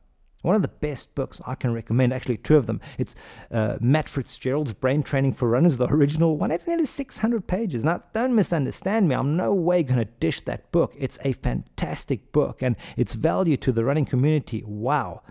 One 0.45 0.55
of 0.55 0.61
the 0.61 0.67
best 0.67 1.15
books 1.15 1.41
I 1.47 1.55
can 1.55 1.73
recommend, 1.73 2.13
actually, 2.13 2.37
two 2.37 2.55
of 2.55 2.67
them. 2.67 2.79
It's 2.99 3.15
uh, 3.51 3.77
Matt 3.81 4.07
Fitzgerald's 4.07 4.73
Brain 4.73 5.01
Training 5.01 5.33
for 5.33 5.49
Runners, 5.49 5.77
the 5.77 5.87
original 5.87 6.37
one. 6.37 6.51
It's 6.51 6.67
nearly 6.67 6.85
600 6.85 7.47
pages. 7.47 7.83
Now, 7.83 8.03
don't 8.13 8.35
misunderstand 8.35 9.09
me. 9.09 9.15
I'm 9.15 9.35
no 9.35 9.53
way 9.53 9.81
going 9.81 9.97
to 9.97 10.05
dish 10.05 10.41
that 10.41 10.71
book. 10.71 10.93
It's 10.97 11.17
a 11.23 11.33
fantastic 11.33 12.31
book, 12.31 12.61
and 12.61 12.75
its 12.95 13.15
value 13.15 13.57
to 13.57 13.71
the 13.71 13.83
running 13.83 14.05
community, 14.05 14.63
wow. 14.65 15.23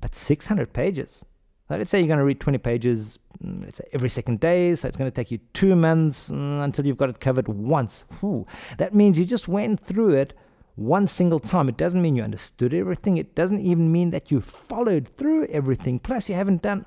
But 0.00 0.14
600 0.14 0.72
pages. 0.72 1.24
Now, 1.68 1.76
let's 1.76 1.90
say 1.90 1.98
you're 1.98 2.08
going 2.08 2.18
to 2.18 2.24
read 2.24 2.40
20 2.40 2.58
pages 2.58 3.18
mm, 3.44 3.64
let's 3.64 3.78
say 3.78 3.84
every 3.92 4.08
second 4.08 4.40
day, 4.40 4.74
so 4.74 4.88
it's 4.88 4.96
going 4.96 5.10
to 5.10 5.14
take 5.14 5.30
you 5.30 5.38
two 5.52 5.76
months 5.76 6.30
mm, 6.30 6.62
until 6.62 6.86
you've 6.86 6.96
got 6.96 7.10
it 7.10 7.20
covered 7.20 7.48
once. 7.48 8.04
Whew. 8.20 8.46
That 8.78 8.94
means 8.94 9.18
you 9.18 9.26
just 9.26 9.48
went 9.48 9.80
through 9.80 10.14
it 10.14 10.32
one 10.76 11.06
single 11.06 11.40
time. 11.40 11.68
It 11.68 11.76
doesn't 11.76 12.00
mean 12.00 12.16
you 12.16 12.22
understood 12.22 12.72
everything. 12.72 13.16
It 13.16 13.34
doesn't 13.34 13.60
even 13.60 13.90
mean 13.90 14.10
that 14.10 14.30
you 14.30 14.40
followed 14.40 15.10
through 15.16 15.46
everything. 15.46 15.98
Plus, 15.98 16.28
you 16.28 16.34
haven't 16.34 16.62
done 16.62 16.86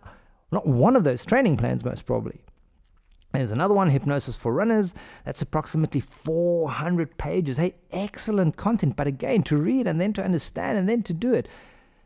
not 0.51 0.67
one 0.67 0.95
of 0.95 1.03
those 1.03 1.25
training 1.25 1.57
plans, 1.57 1.83
most 1.83 2.05
probably. 2.05 2.41
There's 3.33 3.51
another 3.51 3.75
one, 3.75 3.91
Hypnosis 3.91 4.35
for 4.35 4.53
Runners. 4.53 4.95
That's 5.23 5.41
approximately 5.41 6.01
400 6.01 7.17
pages. 7.17 7.57
Hey, 7.57 7.75
excellent 7.91 8.57
content. 8.57 8.95
But 8.95 9.05
again, 9.05 9.43
to 9.43 9.57
read 9.57 9.85
and 9.85 10.01
then 10.01 10.13
to 10.13 10.23
understand 10.23 10.77
and 10.77 10.89
then 10.89 11.03
to 11.03 11.13
do 11.13 11.33
it 11.33 11.47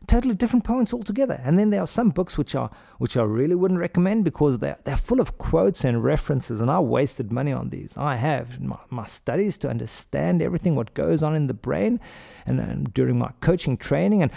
totally 0.06 0.34
different 0.34 0.64
points 0.64 0.92
altogether. 0.92 1.40
And 1.44 1.58
then 1.58 1.70
there 1.70 1.80
are 1.80 1.86
some 1.86 2.10
books 2.10 2.38
which 2.38 2.54
are 2.54 2.70
which 2.98 3.16
I 3.16 3.22
really 3.22 3.54
wouldn't 3.54 3.80
recommend 3.80 4.24
because 4.24 4.58
they're 4.58 4.78
they're 4.84 4.96
full 4.96 5.20
of 5.20 5.38
quotes 5.38 5.84
and 5.84 6.02
references, 6.02 6.60
and 6.60 6.70
I 6.70 6.80
wasted 6.80 7.32
money 7.32 7.52
on 7.52 7.70
these. 7.70 7.94
I 7.96 8.16
have 8.16 8.60
my, 8.60 8.78
my 8.90 9.06
studies 9.06 9.58
to 9.58 9.68
understand 9.68 10.42
everything 10.42 10.74
what 10.74 10.94
goes 10.94 11.22
on 11.22 11.34
in 11.34 11.46
the 11.46 11.54
brain, 11.54 12.00
and, 12.46 12.60
and 12.60 12.92
during 12.94 13.18
my 13.18 13.32
coaching 13.40 13.76
training, 13.76 14.22
and 14.22 14.30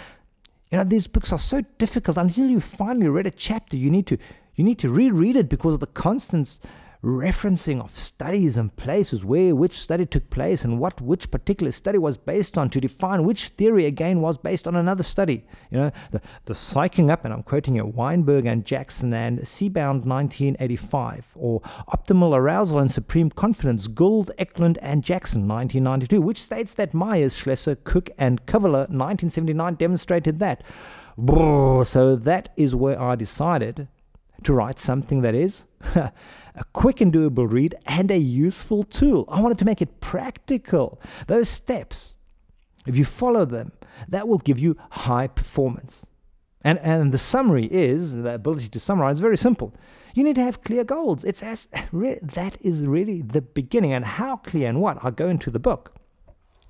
you 0.70 0.78
know 0.78 0.84
these 0.84 1.06
books 1.06 1.32
are 1.32 1.38
so 1.38 1.62
difficult 1.78 2.16
until 2.16 2.46
you 2.46 2.60
finally 2.60 3.08
read 3.08 3.26
a 3.26 3.30
chapter. 3.30 3.76
You 3.76 3.90
need 3.90 4.06
to 4.08 4.18
you 4.54 4.64
need 4.64 4.78
to 4.80 4.88
reread 4.90 5.36
it 5.36 5.48
because 5.48 5.74
of 5.74 5.80
the 5.80 5.86
constant 5.86 6.58
referencing 7.02 7.80
of 7.80 7.96
studies 7.96 8.56
and 8.56 8.74
places 8.76 9.24
where 9.24 9.54
which 9.54 9.78
study 9.78 10.04
took 10.04 10.28
place 10.30 10.64
and 10.64 10.80
what 10.80 11.00
which 11.00 11.30
particular 11.30 11.70
study 11.70 11.96
was 11.98 12.16
based 12.16 12.58
on 12.58 12.68
to 12.70 12.80
define 12.80 13.24
which 13.24 13.48
theory 13.48 13.86
again 13.86 14.20
was 14.20 14.36
based 14.36 14.66
on 14.66 14.74
another 14.74 15.04
study. 15.04 15.44
You 15.70 15.78
know, 15.78 15.90
the, 16.10 16.20
the 16.46 16.54
psyching 16.54 17.10
up, 17.10 17.24
and 17.24 17.32
I'm 17.32 17.44
quoting 17.44 17.74
here, 17.74 17.84
Weinberg 17.84 18.46
and 18.46 18.64
Jackson 18.64 19.14
and 19.14 19.40
Seabound 19.40 20.04
1985, 20.06 21.32
or 21.36 21.60
optimal 21.88 22.36
arousal 22.36 22.80
and 22.80 22.90
supreme 22.90 23.30
confidence, 23.30 23.86
Gould, 23.86 24.32
Eklund, 24.38 24.78
and 24.82 25.04
Jackson 25.04 25.46
1992, 25.46 26.20
which 26.20 26.42
states 26.42 26.74
that 26.74 26.94
Myers, 26.94 27.40
Schlesser, 27.40 27.76
Cook, 27.84 28.10
and 28.18 28.44
Kovaler 28.46 28.88
1979 28.88 29.74
demonstrated 29.74 30.40
that. 30.40 30.64
So 31.16 32.16
that 32.16 32.50
is 32.56 32.74
where 32.76 33.00
I 33.00 33.16
decided 33.16 33.88
to 34.44 34.52
write 34.52 34.78
something 34.78 35.22
that 35.22 35.34
is 35.34 35.64
a 36.58 36.64
quick 36.72 37.00
and 37.00 37.12
doable 37.12 37.50
read, 37.50 37.74
and 37.86 38.10
a 38.10 38.18
useful 38.18 38.82
tool. 38.82 39.24
I 39.28 39.40
wanted 39.40 39.58
to 39.58 39.64
make 39.64 39.80
it 39.80 40.00
practical. 40.00 41.00
Those 41.26 41.48
steps, 41.48 42.16
if 42.86 42.96
you 42.96 43.04
follow 43.04 43.44
them, 43.44 43.72
that 44.08 44.28
will 44.28 44.38
give 44.38 44.58
you 44.58 44.76
high 44.90 45.28
performance. 45.28 46.06
And, 46.62 46.78
and 46.80 47.12
the 47.12 47.18
summary 47.18 47.66
is 47.70 48.14
the 48.14 48.34
ability 48.34 48.68
to 48.70 48.80
summarize 48.80 49.20
very 49.20 49.36
simple. 49.36 49.72
You 50.14 50.24
need 50.24 50.34
to 50.36 50.42
have 50.42 50.62
clear 50.62 50.84
goals. 50.84 51.24
It's 51.24 51.42
as 51.42 51.68
re- 51.92 52.18
that 52.22 52.58
is 52.60 52.84
really 52.84 53.22
the 53.22 53.42
beginning. 53.42 53.92
And 53.92 54.04
how 54.04 54.36
clear 54.36 54.68
and 54.68 54.80
what? 54.80 55.04
I 55.04 55.10
go 55.10 55.28
into 55.28 55.50
the 55.50 55.60
book. 55.60 55.94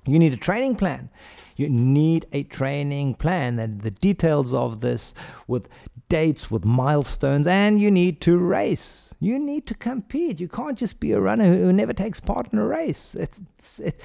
You 0.05 0.19
need 0.19 0.33
a 0.33 0.37
training 0.37 0.75
plan. 0.75 1.09
You 1.59 1.69
need 1.69 2.25
a 2.31 2.43
training 2.43 3.15
plan 3.15 3.59
and 3.59 3.81
the 3.81 3.91
details 3.91 4.53
of 4.53 4.81
this 4.81 5.13
with 5.47 5.67
dates, 6.07 6.49
with 6.49 6.63
milestones, 6.63 7.47
and 7.47 7.81
you 7.81 7.91
need 7.91 8.21
to 8.21 8.37
race. 8.37 9.13
You 9.19 9.37
need 9.37 9.67
to 9.67 9.75
compete. 9.75 10.39
You 10.39 10.47
can't 10.47 10.77
just 10.77 10.99
be 10.99 11.11
a 11.11 11.19
runner 11.19 11.45
who 11.45 11.73
never 11.73 11.93
takes 11.93 12.21
part 12.21 12.51
in 12.53 12.59
a 12.59 12.65
race. 12.65 13.13
It's, 13.15 13.39
it's, 13.57 13.79
it, 13.79 14.01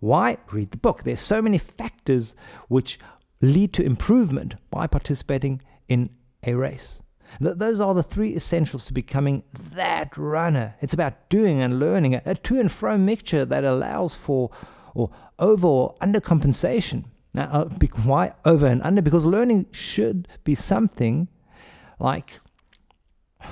why? 0.00 0.36
Read 0.52 0.70
the 0.70 0.76
book. 0.76 1.04
There's 1.04 1.20
so 1.20 1.40
many 1.40 1.56
factors 1.56 2.34
which 2.68 2.98
lead 3.40 3.72
to 3.74 3.82
improvement 3.82 4.54
by 4.70 4.86
participating 4.86 5.62
in 5.88 6.10
a 6.42 6.54
race. 6.54 7.02
Th- 7.42 7.56
those 7.56 7.80
are 7.80 7.94
the 7.94 8.02
three 8.02 8.36
essentials 8.36 8.84
to 8.86 8.92
becoming 8.92 9.42
that 9.72 10.16
runner. 10.16 10.74
It's 10.82 10.94
about 10.94 11.28
doing 11.30 11.62
and 11.62 11.80
learning, 11.80 12.14
a, 12.14 12.22
a 12.26 12.34
to 12.34 12.60
and 12.60 12.70
fro 12.70 12.98
mixture 12.98 13.46
that 13.46 13.64
allows 13.64 14.14
for 14.14 14.50
or 14.94 15.10
over 15.38 15.66
or 15.66 15.94
under 16.00 16.20
compensation. 16.20 17.06
Now, 17.34 17.50
uh, 17.52 17.68
why 18.04 18.32
over 18.44 18.66
and 18.66 18.82
under? 18.82 19.02
Because 19.02 19.26
learning 19.26 19.66
should 19.70 20.26
be 20.44 20.54
something 20.54 21.28
like, 21.98 22.40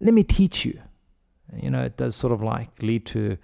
let 0.00 0.14
me 0.14 0.22
teach 0.22 0.64
you. 0.64 0.78
You 1.56 1.70
know, 1.70 1.82
it 1.84 1.96
does 1.96 2.16
sort 2.16 2.32
of 2.32 2.42
like 2.42 2.82
lead 2.82 3.06
to 3.06 3.38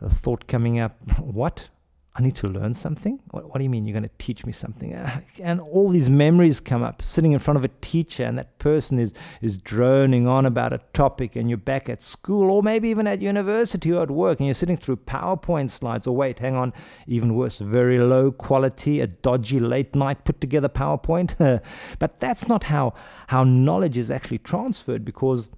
a 0.00 0.08
thought 0.08 0.46
coming 0.46 0.78
up. 0.78 0.96
What? 1.20 1.68
I 2.18 2.22
need 2.22 2.34
to 2.36 2.48
learn 2.48 2.72
something? 2.72 3.20
What, 3.30 3.44
what 3.44 3.58
do 3.58 3.64
you 3.64 3.68
mean 3.68 3.84
you're 3.84 3.92
going 3.92 4.08
to 4.08 4.16
teach 4.16 4.46
me 4.46 4.52
something? 4.52 4.94
Uh, 4.94 5.20
and 5.38 5.60
all 5.60 5.90
these 5.90 6.08
memories 6.08 6.60
come 6.60 6.82
up 6.82 7.02
sitting 7.02 7.32
in 7.32 7.38
front 7.38 7.58
of 7.58 7.64
a 7.64 7.68
teacher, 7.82 8.24
and 8.24 8.38
that 8.38 8.58
person 8.58 8.98
is, 8.98 9.12
is 9.42 9.58
droning 9.58 10.26
on 10.26 10.46
about 10.46 10.72
a 10.72 10.80
topic, 10.94 11.36
and 11.36 11.50
you're 11.50 11.58
back 11.58 11.90
at 11.90 12.00
school, 12.00 12.50
or 12.50 12.62
maybe 12.62 12.88
even 12.88 13.06
at 13.06 13.20
university 13.20 13.92
or 13.92 14.02
at 14.02 14.10
work, 14.10 14.40
and 14.40 14.46
you're 14.46 14.54
sitting 14.54 14.78
through 14.78 14.96
PowerPoint 14.96 15.68
slides, 15.68 16.06
or 16.06 16.16
wait, 16.16 16.38
hang 16.38 16.54
on, 16.54 16.72
even 17.06 17.34
worse, 17.34 17.58
very 17.58 17.98
low 17.98 18.32
quality, 18.32 19.00
a 19.00 19.06
dodgy 19.06 19.60
late 19.60 19.94
night 19.94 20.24
put 20.24 20.40
together 20.40 20.70
PowerPoint. 20.70 21.36
but 21.98 22.18
that's 22.18 22.48
not 22.48 22.64
how, 22.64 22.94
how 23.26 23.44
knowledge 23.44 23.98
is 23.98 24.10
actually 24.10 24.38
transferred, 24.38 25.04
because 25.04 25.48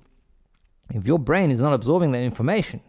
if 0.90 1.06
your 1.06 1.20
brain 1.20 1.52
is 1.52 1.60
not 1.60 1.72
absorbing 1.72 2.10
that 2.12 2.22
information, 2.22 2.80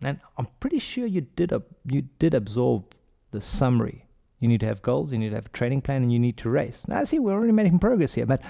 and 0.00 0.18
I'm 0.38 0.46
pretty 0.60 0.78
sure 0.78 1.06
you 1.06 1.20
did, 1.20 1.52
you 1.84 2.02
did 2.18 2.32
absorb 2.32 2.86
the 3.32 3.40
summary. 3.40 4.06
You 4.38 4.48
need 4.48 4.60
to 4.60 4.66
have 4.66 4.82
goals, 4.82 5.12
you 5.12 5.18
need 5.18 5.30
to 5.30 5.36
have 5.36 5.46
a 5.46 5.50
training 5.50 5.82
plan, 5.82 6.02
and 6.02 6.12
you 6.12 6.18
need 6.18 6.36
to 6.38 6.50
race. 6.50 6.84
Now, 6.88 7.04
see, 7.04 7.18
we're 7.18 7.32
already 7.32 7.52
making 7.52 7.78
progress 7.78 8.14
here, 8.14 8.26
but 8.26 8.42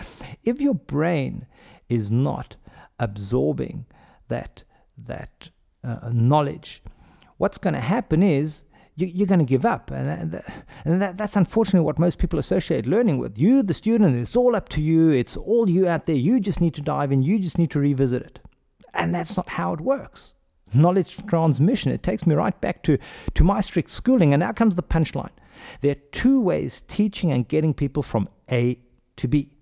if 0.43 0.61
your 0.61 0.75
brain 0.75 1.47
is 1.89 2.11
not 2.11 2.57
absorbing 2.99 3.87
that, 4.29 4.65
that 4.97 5.51
uh, 5.85 6.11
knowledge, 6.13 6.83
what's 7.37 7.59
going 7.59 7.75
to 7.75 7.81
happen 7.81 8.23
is 8.23 8.65
you, 8.97 9.25
are 9.25 9.27
going 9.27 9.39
to 9.39 9.45
give 9.45 9.65
up. 9.65 9.91
And, 9.91 10.43
and 10.85 11.03
that, 11.03 11.19
that's 11.19 11.37
unfortunately 11.37 11.85
what 11.85 11.99
most 11.99 12.19
people 12.19 12.39
associate 12.39 12.87
learning 12.87 13.19
with. 13.19 13.39
You, 13.39 13.63
the 13.63 13.75
student, 13.75 14.17
it's 14.17 14.37
all 14.37 14.57
up 14.57 14.69
to 14.71 14.81
you, 14.81 15.11
it's 15.11 15.37
all 15.37 15.69
you 15.69 15.89
out 15.89 16.07
there. 16.07 16.17
You 16.17 16.41
just 16.41 16.61
need 16.61 16.75
to 16.75 16.83
dive 16.83 17.13
in, 17.13 17.23
you 17.23 17.39
just 17.39 17.59
need 17.59 17.71
to 17.73 17.81
revisit 17.81 18.23
it. 18.23 18.39
And 18.95 19.15
that's 19.15 19.37
not 19.37 19.49
how 19.51 19.73
it 19.73 19.81
works. 19.81 20.35
Knowledge 20.75 21.19
transmission, 21.27 21.93
it 21.93 22.03
takes 22.03 22.27
me 22.27 22.35
right 22.35 22.59
back 22.61 22.83
to, 22.85 22.99
to 23.35 23.45
my 23.45 23.61
strict 23.61 23.91
schooling. 23.91 24.33
And 24.33 24.41
now 24.41 24.53
comes 24.53 24.77
the 24.77 24.83
punchline. 24.83 25.31
There 25.81 25.93
are 25.93 26.01
two 26.13 26.41
ways 26.41 26.83
teaching 26.89 27.31
and 27.31 27.47
getting 27.47 27.75
people 27.75 28.03
from 28.03 28.29
A 28.51 28.79
to 29.17 29.29
B. 29.29 29.57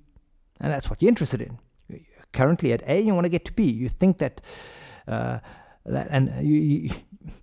And 0.61 0.73
that's 0.73 0.91
what 0.91 1.03
you're 1.03 1.09
interested 1.09 1.41
in. 1.41 1.59
You're 1.89 2.01
currently 2.33 2.73
at 2.73 2.83
A, 2.89 3.01
you 3.01 3.15
want 3.15 3.25
to 3.25 3.31
get 3.31 3.45
to 3.47 3.53
B. 3.53 3.65
You 3.65 3.89
think 3.89 4.19
that, 4.19 4.41
uh, 5.09 5.39
that 5.87 6.09
and 6.11 6.47
you, 6.47 6.57
you 6.57 6.91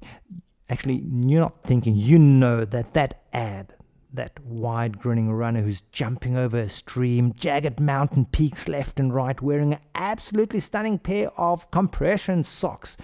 actually 0.70 1.04
you're 1.26 1.42
not 1.42 1.64
thinking 1.64 1.96
you 1.96 2.20
know 2.20 2.66
that 2.66 2.94
that 2.94 3.24
ad 3.34 3.74
that 4.14 4.40
wide 4.44 5.00
grinning 5.00 5.32
runner 5.32 5.62
who's 5.62 5.82
jumping 5.92 6.38
over 6.38 6.58
a 6.58 6.70
stream 6.70 7.34
jagged 7.36 7.80
mountain 7.80 8.26
peaks 8.26 8.68
left 8.68 9.00
and 9.00 9.14
right 9.14 9.42
wearing 9.42 9.74
an 9.74 9.80
absolutely 9.96 10.60
stunning 10.60 10.98
pair 10.98 11.30
of 11.40 11.70
compression 11.72 12.44
socks 12.44 12.98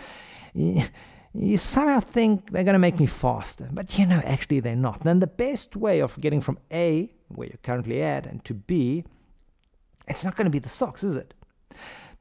you, 0.53 1.57
somehow 1.57 1.99
think 1.99 2.51
they're 2.51 2.63
going 2.63 2.73
to 2.73 2.79
make 2.79 2.99
me 2.99 3.05
faster 3.05 3.69
but 3.71 3.97
you 3.97 4.05
know 4.05 4.21
actually 4.23 4.59
they're 4.59 4.75
not. 4.75 5.03
Then 5.03 5.19
the 5.19 5.27
best 5.27 5.75
way 5.75 5.99
of 5.99 6.19
getting 6.19 6.41
from 6.41 6.59
a 6.71 7.11
where 7.29 7.47
you're 7.47 7.57
currently 7.63 8.01
at 8.01 8.25
and 8.27 8.43
to 8.45 8.53
b 8.53 9.03
it's 10.07 10.25
not 10.25 10.35
going 10.35 10.45
to 10.45 10.51
be 10.51 10.59
the 10.59 10.69
socks 10.69 11.03
is 11.03 11.15
it? 11.15 11.33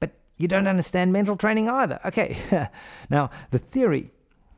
But 0.00 0.12
you 0.36 0.48
don't 0.48 0.66
understand 0.66 1.12
mental 1.12 1.36
training 1.36 1.68
either. 1.68 2.00
Okay 2.04 2.36
now 3.10 3.30
the 3.50 3.58
theory 3.58 4.10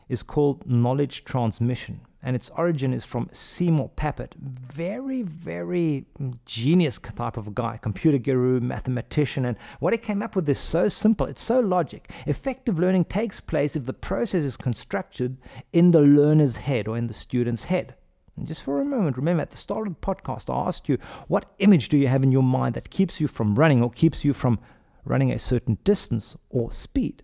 is 0.09 0.23
called 0.23 0.69
knowledge 0.69 1.25
transmission, 1.25 2.01
and 2.25 2.35
its 2.35 2.51
origin 2.57 2.95
is 2.95 3.05
from 3.05 3.29
Seymour 3.31 3.91
Papert. 3.97 4.35
Very, 4.35 5.23
very 5.23 6.07
genius 6.47 6.99
type 6.99 7.37
of 7.37 7.55
guy, 7.55 7.77
computer 7.77 8.19
guru, 8.19 8.61
mathematician, 8.61 9.45
and 9.45 9.59
what 9.79 9.93
he 9.93 9.99
came 9.99 10.23
up 10.23 10.35
with 10.35 10.49
is 10.49 10.59
so 10.59 10.89
simple, 10.89 11.27
it's 11.27 11.43
so 11.43 11.61
logic. 11.61 12.11
Effective 12.27 12.79
learning 12.79 13.05
takes 13.05 13.41
place 13.41 13.77
if 13.77 13.85
the 13.85 13.93
process 13.93 14.43
is 14.43 14.57
constructed 14.57 15.37
in 15.73 15.91
the 15.91 16.01
learner's 16.01 16.57
head 16.57 16.89
or 16.89 16.97
in 16.97 17.07
the 17.07 17.15
student's 17.15 17.65
head. 17.65 17.95
And 18.37 18.49
just 18.49 18.65
for 18.65 18.81
a 18.81 18.85
moment, 18.85 19.19
remember 19.19 19.43
at 19.43 19.51
the 19.51 19.57
start 19.57 19.87
of 19.87 19.95
the 19.95 20.01
podcast, 20.01 20.53
I 20.53 20.67
asked 20.67 20.89
you, 20.89 20.99
what 21.29 21.53
image 21.59 21.91
do 21.91 21.99
you 21.99 22.09
have 22.09 22.23
in 22.23 22.33
your 22.33 22.43
mind 22.43 22.75
that 22.75 22.91
keeps 22.91 23.21
you 23.21 23.29
from 23.29 23.55
running 23.55 23.83
or 23.83 23.91
keeps 23.91 24.25
you 24.25 24.33
from 24.33 24.59
running 25.05 25.31
a 25.31 25.39
certain 25.39 25.79
distance 25.85 26.35
or 26.49 26.73
speed? 26.73 27.23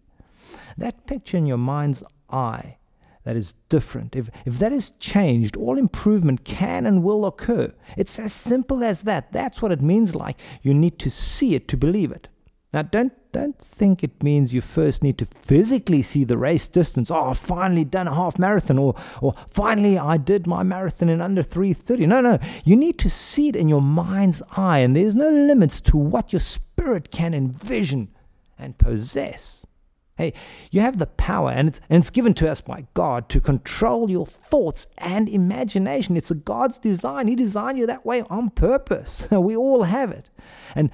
That 0.77 1.07
picture 1.07 1.39
in 1.39 1.47
your 1.47 1.59
mind's 1.59 2.03
eye 2.31 2.77
that 3.25 3.37
is 3.37 3.55
different, 3.69 4.17
if, 4.17 4.31
if 4.47 4.59
that 4.59 4.73
is 4.73 4.93
changed, 4.93 5.57
all 5.57 5.77
improvement 5.77 6.45
can 6.45 6.87
and 6.87 7.03
will 7.03 7.27
occur. 7.27 7.73
It's 7.97 8.19
as 8.19 8.33
simple 8.33 8.83
as 8.83 9.03
that. 9.03 9.33
That's 9.33 9.61
what 9.61 9.73
it 9.73 9.83
means 9.83 10.15
like 10.15 10.39
you 10.63 10.73
need 10.73 10.99
to 11.01 11.11
see 11.11 11.55
it 11.55 11.69
to 11.69 11.77
believe 11.77 12.13
it. 12.13 12.29
Now, 12.73 12.83
don't, 12.83 13.13
don't 13.33 13.59
think 13.59 14.05
it 14.05 14.23
means 14.23 14.55
you 14.55 14.61
first 14.61 15.03
need 15.03 15.19
to 15.19 15.27
physically 15.27 16.03
see 16.03 16.23
the 16.23 16.39
race 16.39 16.69
distance. 16.69 17.11
Oh, 17.11 17.31
I've 17.31 17.39
finally 17.39 17.85
done 17.85 18.07
a 18.07 18.15
half 18.15 18.39
marathon, 18.39 18.79
or, 18.79 18.95
or 19.21 19.35
finally 19.49 19.99
I 19.99 20.17
did 20.17 20.47
my 20.47 20.63
marathon 20.63 21.09
in 21.09 21.21
under 21.21 21.43
330. 21.43 22.07
No, 22.07 22.21
no. 22.21 22.39
You 22.65 22.77
need 22.77 22.99
to 23.01 23.11
see 23.11 23.49
it 23.49 23.57
in 23.57 23.69
your 23.69 23.83
mind's 23.83 24.41
eye, 24.53 24.79
and 24.79 24.95
there's 24.95 25.17
no 25.17 25.31
limits 25.31 25.81
to 25.83 25.97
what 25.97 26.33
your 26.33 26.41
spirit 26.41 27.11
can 27.11 27.35
envision 27.35 28.09
and 28.57 28.79
possess. 28.79 29.67
Hey, 30.21 30.35
you 30.71 30.83
have 30.83 30.99
the 30.99 31.07
power, 31.07 31.51
and 31.51 31.69
it's, 31.69 31.81
and 31.89 32.03
it's 32.03 32.11
given 32.11 32.35
to 32.35 32.51
us 32.51 32.61
by 32.61 32.85
God 32.93 33.31
to 33.31 33.41
control 33.41 34.11
your 34.11 34.27
thoughts 34.27 34.87
and 34.99 35.31
imagination. 35.31 36.15
It's 36.15 36.31
a 36.31 36.35
God's 36.35 36.77
design. 36.77 37.27
He 37.27 37.35
designed 37.35 37.79
you 37.79 37.87
that 37.87 38.05
way 38.05 38.21
on 38.29 38.51
purpose. 38.51 39.27
we 39.31 39.57
all 39.57 39.85
have 39.85 40.11
it. 40.11 40.29
And 40.75 40.91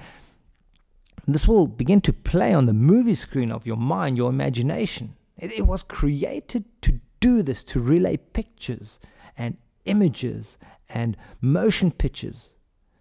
this 1.27 1.45
will 1.45 1.67
begin 1.67 1.99
to 2.01 2.13
play 2.13 2.53
on 2.53 2.67
the 2.67 2.73
movie 2.73 3.15
screen 3.15 3.51
of 3.51 3.67
your 3.67 3.75
mind, 3.75 4.15
your 4.15 4.29
imagination. 4.29 5.17
It, 5.37 5.51
it 5.51 5.67
was 5.67 5.83
created 5.83 6.63
to 6.83 7.01
do 7.19 7.43
this, 7.43 7.65
to 7.65 7.81
relay 7.81 8.15
pictures 8.15 8.97
and 9.37 9.57
images 9.83 10.57
and 10.87 11.17
motion 11.41 11.91
pictures 11.91 12.53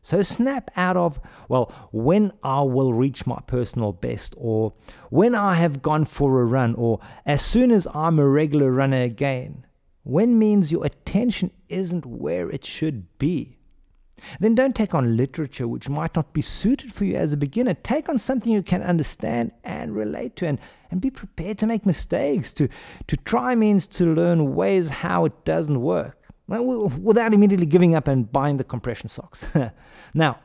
so 0.07 0.23
snap 0.23 0.71
out 0.77 0.97
of, 0.97 1.19
well, 1.49 1.73
when 1.91 2.31
I 2.45 2.63
will 2.63 2.93
reach 2.93 3.27
my 3.27 3.41
personal 3.49 3.91
best, 3.91 4.37
or 4.37 4.73
when 5.11 5.35
I 5.35 5.55
have 5.55 5.83
gone 5.83 6.05
for 6.05 6.41
a 6.41 6.45
run, 6.45 6.77
or 6.77 7.01
as 7.25 7.43
soon 7.43 7.73
as 7.73 7.89
I'm 7.93 8.21
a 8.21 8.29
regular 8.29 8.71
runner 8.71 9.03
again. 9.03 9.67
When 10.05 10.39
means 10.39 10.71
your 10.71 10.87
attention 10.87 11.51
isn't 11.69 12.07
where 12.07 12.49
it 12.49 12.65
should 12.65 13.19
be. 13.19 13.59
Then 14.39 14.55
don't 14.55 14.77
take 14.77 14.95
on 14.95 15.17
literature 15.17 15.67
which 15.67 15.89
might 15.89 16.15
not 16.15 16.33
be 16.33 16.41
suited 16.41 16.93
for 16.93 17.05
you 17.05 17.17
as 17.17 17.33
a 17.33 17.37
beginner. 17.37 17.75
Take 17.75 18.09
on 18.09 18.21
something 18.21 18.53
you 18.53 18.63
can 18.63 18.85
understand 18.85 19.51
and 19.65 19.97
relate 19.97 20.37
to, 20.37 20.47
and, 20.47 20.61
and 20.89 21.01
be 21.01 21.11
prepared 21.11 21.59
to 21.59 21.67
make 21.67 21.85
mistakes. 21.85 22.53
To, 22.53 22.69
to 23.09 23.17
try 23.17 23.57
means 23.57 23.89
to 23.89 24.15
learn 24.15 24.55
ways 24.55 24.89
how 24.89 25.25
it 25.25 25.45
doesn't 25.45 25.81
work 25.81 26.26
without 26.49 27.35
immediately 27.35 27.67
giving 27.67 27.95
up 27.95 28.09
and 28.09 28.31
buying 28.31 28.57
the 28.57 28.65
compression 28.65 29.09
socks. 29.09 29.45
now, 30.15 30.39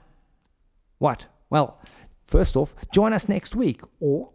what? 0.97 1.25
Well, 1.49 1.79
first 2.25 2.55
off, 2.55 2.75
join 2.93 3.13
us 3.13 3.29
next 3.29 3.55
week 3.55 3.81
or 3.99 4.31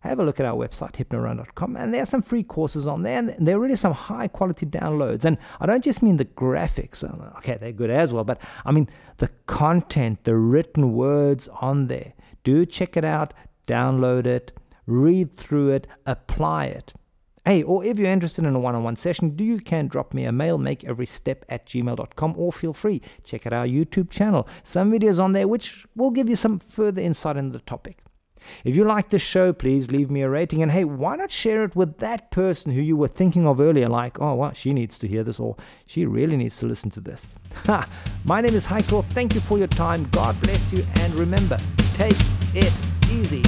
have 0.00 0.18
a 0.18 0.24
look 0.24 0.40
at 0.40 0.46
our 0.46 0.56
website, 0.56 0.92
hypnorun.com, 0.92 1.76
and 1.76 1.92
there 1.92 2.02
are 2.02 2.06
some 2.06 2.22
free 2.22 2.42
courses 2.42 2.86
on 2.86 3.02
there, 3.02 3.18
and 3.18 3.34
there 3.38 3.56
are 3.56 3.60
really 3.60 3.76
some 3.76 3.92
high 3.92 4.28
quality 4.28 4.64
downloads. 4.64 5.26
And 5.26 5.36
I 5.60 5.66
don't 5.66 5.84
just 5.84 6.02
mean 6.02 6.16
the 6.16 6.24
graphics, 6.24 7.04
okay, 7.38 7.58
they're 7.60 7.72
good 7.72 7.90
as 7.90 8.12
well, 8.12 8.24
but 8.24 8.40
I 8.64 8.72
mean 8.72 8.88
the 9.18 9.28
content, 9.46 10.24
the 10.24 10.36
written 10.36 10.94
words 10.94 11.48
on 11.60 11.88
there. 11.88 12.14
Do 12.44 12.64
check 12.64 12.96
it 12.96 13.04
out, 13.04 13.34
download 13.66 14.24
it, 14.24 14.52
read 14.86 15.34
through 15.34 15.70
it, 15.70 15.86
apply 16.06 16.66
it. 16.66 16.94
Hey, 17.50 17.64
or 17.64 17.84
if 17.84 17.98
you're 17.98 18.12
interested 18.12 18.44
in 18.44 18.54
a 18.54 18.60
one 18.60 18.76
on 18.76 18.84
one 18.84 18.94
session, 18.94 19.30
do 19.30 19.42
you 19.42 19.58
can 19.58 19.88
drop 19.88 20.14
me 20.14 20.24
a 20.24 20.30
mail, 20.30 20.56
makeeverystep 20.56 21.38
at 21.48 21.66
gmail.com, 21.66 22.34
or 22.36 22.52
feel 22.52 22.72
free, 22.72 23.02
check 23.24 23.44
out 23.44 23.52
our 23.52 23.66
YouTube 23.66 24.08
channel. 24.08 24.46
Some 24.62 24.92
videos 24.92 25.20
on 25.20 25.32
there 25.32 25.48
which 25.48 25.84
will 25.96 26.12
give 26.12 26.28
you 26.28 26.36
some 26.36 26.60
further 26.60 27.02
insight 27.02 27.36
into 27.36 27.58
the 27.58 27.64
topic. 27.64 28.04
If 28.62 28.76
you 28.76 28.84
like 28.84 29.08
this 29.08 29.22
show, 29.22 29.52
please 29.52 29.90
leave 29.90 30.12
me 30.12 30.22
a 30.22 30.30
rating. 30.30 30.62
And 30.62 30.70
hey, 30.70 30.84
why 30.84 31.16
not 31.16 31.32
share 31.32 31.64
it 31.64 31.74
with 31.74 31.98
that 31.98 32.30
person 32.30 32.70
who 32.70 32.80
you 32.80 32.96
were 32.96 33.08
thinking 33.08 33.48
of 33.48 33.58
earlier, 33.58 33.88
like, 33.88 34.20
oh, 34.20 34.36
well, 34.36 34.52
she 34.52 34.72
needs 34.72 34.96
to 35.00 35.08
hear 35.08 35.24
this, 35.24 35.40
or 35.40 35.56
she 35.86 36.06
really 36.06 36.36
needs 36.36 36.56
to 36.58 36.66
listen 36.66 36.90
to 36.90 37.00
this. 37.00 37.34
Ha! 37.66 37.88
My 38.22 38.40
name 38.40 38.54
is 38.54 38.64
Heiko. 38.64 39.04
Thank 39.06 39.34
you 39.34 39.40
for 39.40 39.58
your 39.58 39.66
time. 39.66 40.08
God 40.12 40.40
bless 40.40 40.72
you. 40.72 40.86
And 41.00 41.12
remember, 41.14 41.58
take 41.94 42.14
it 42.54 42.72
easy. 43.10 43.42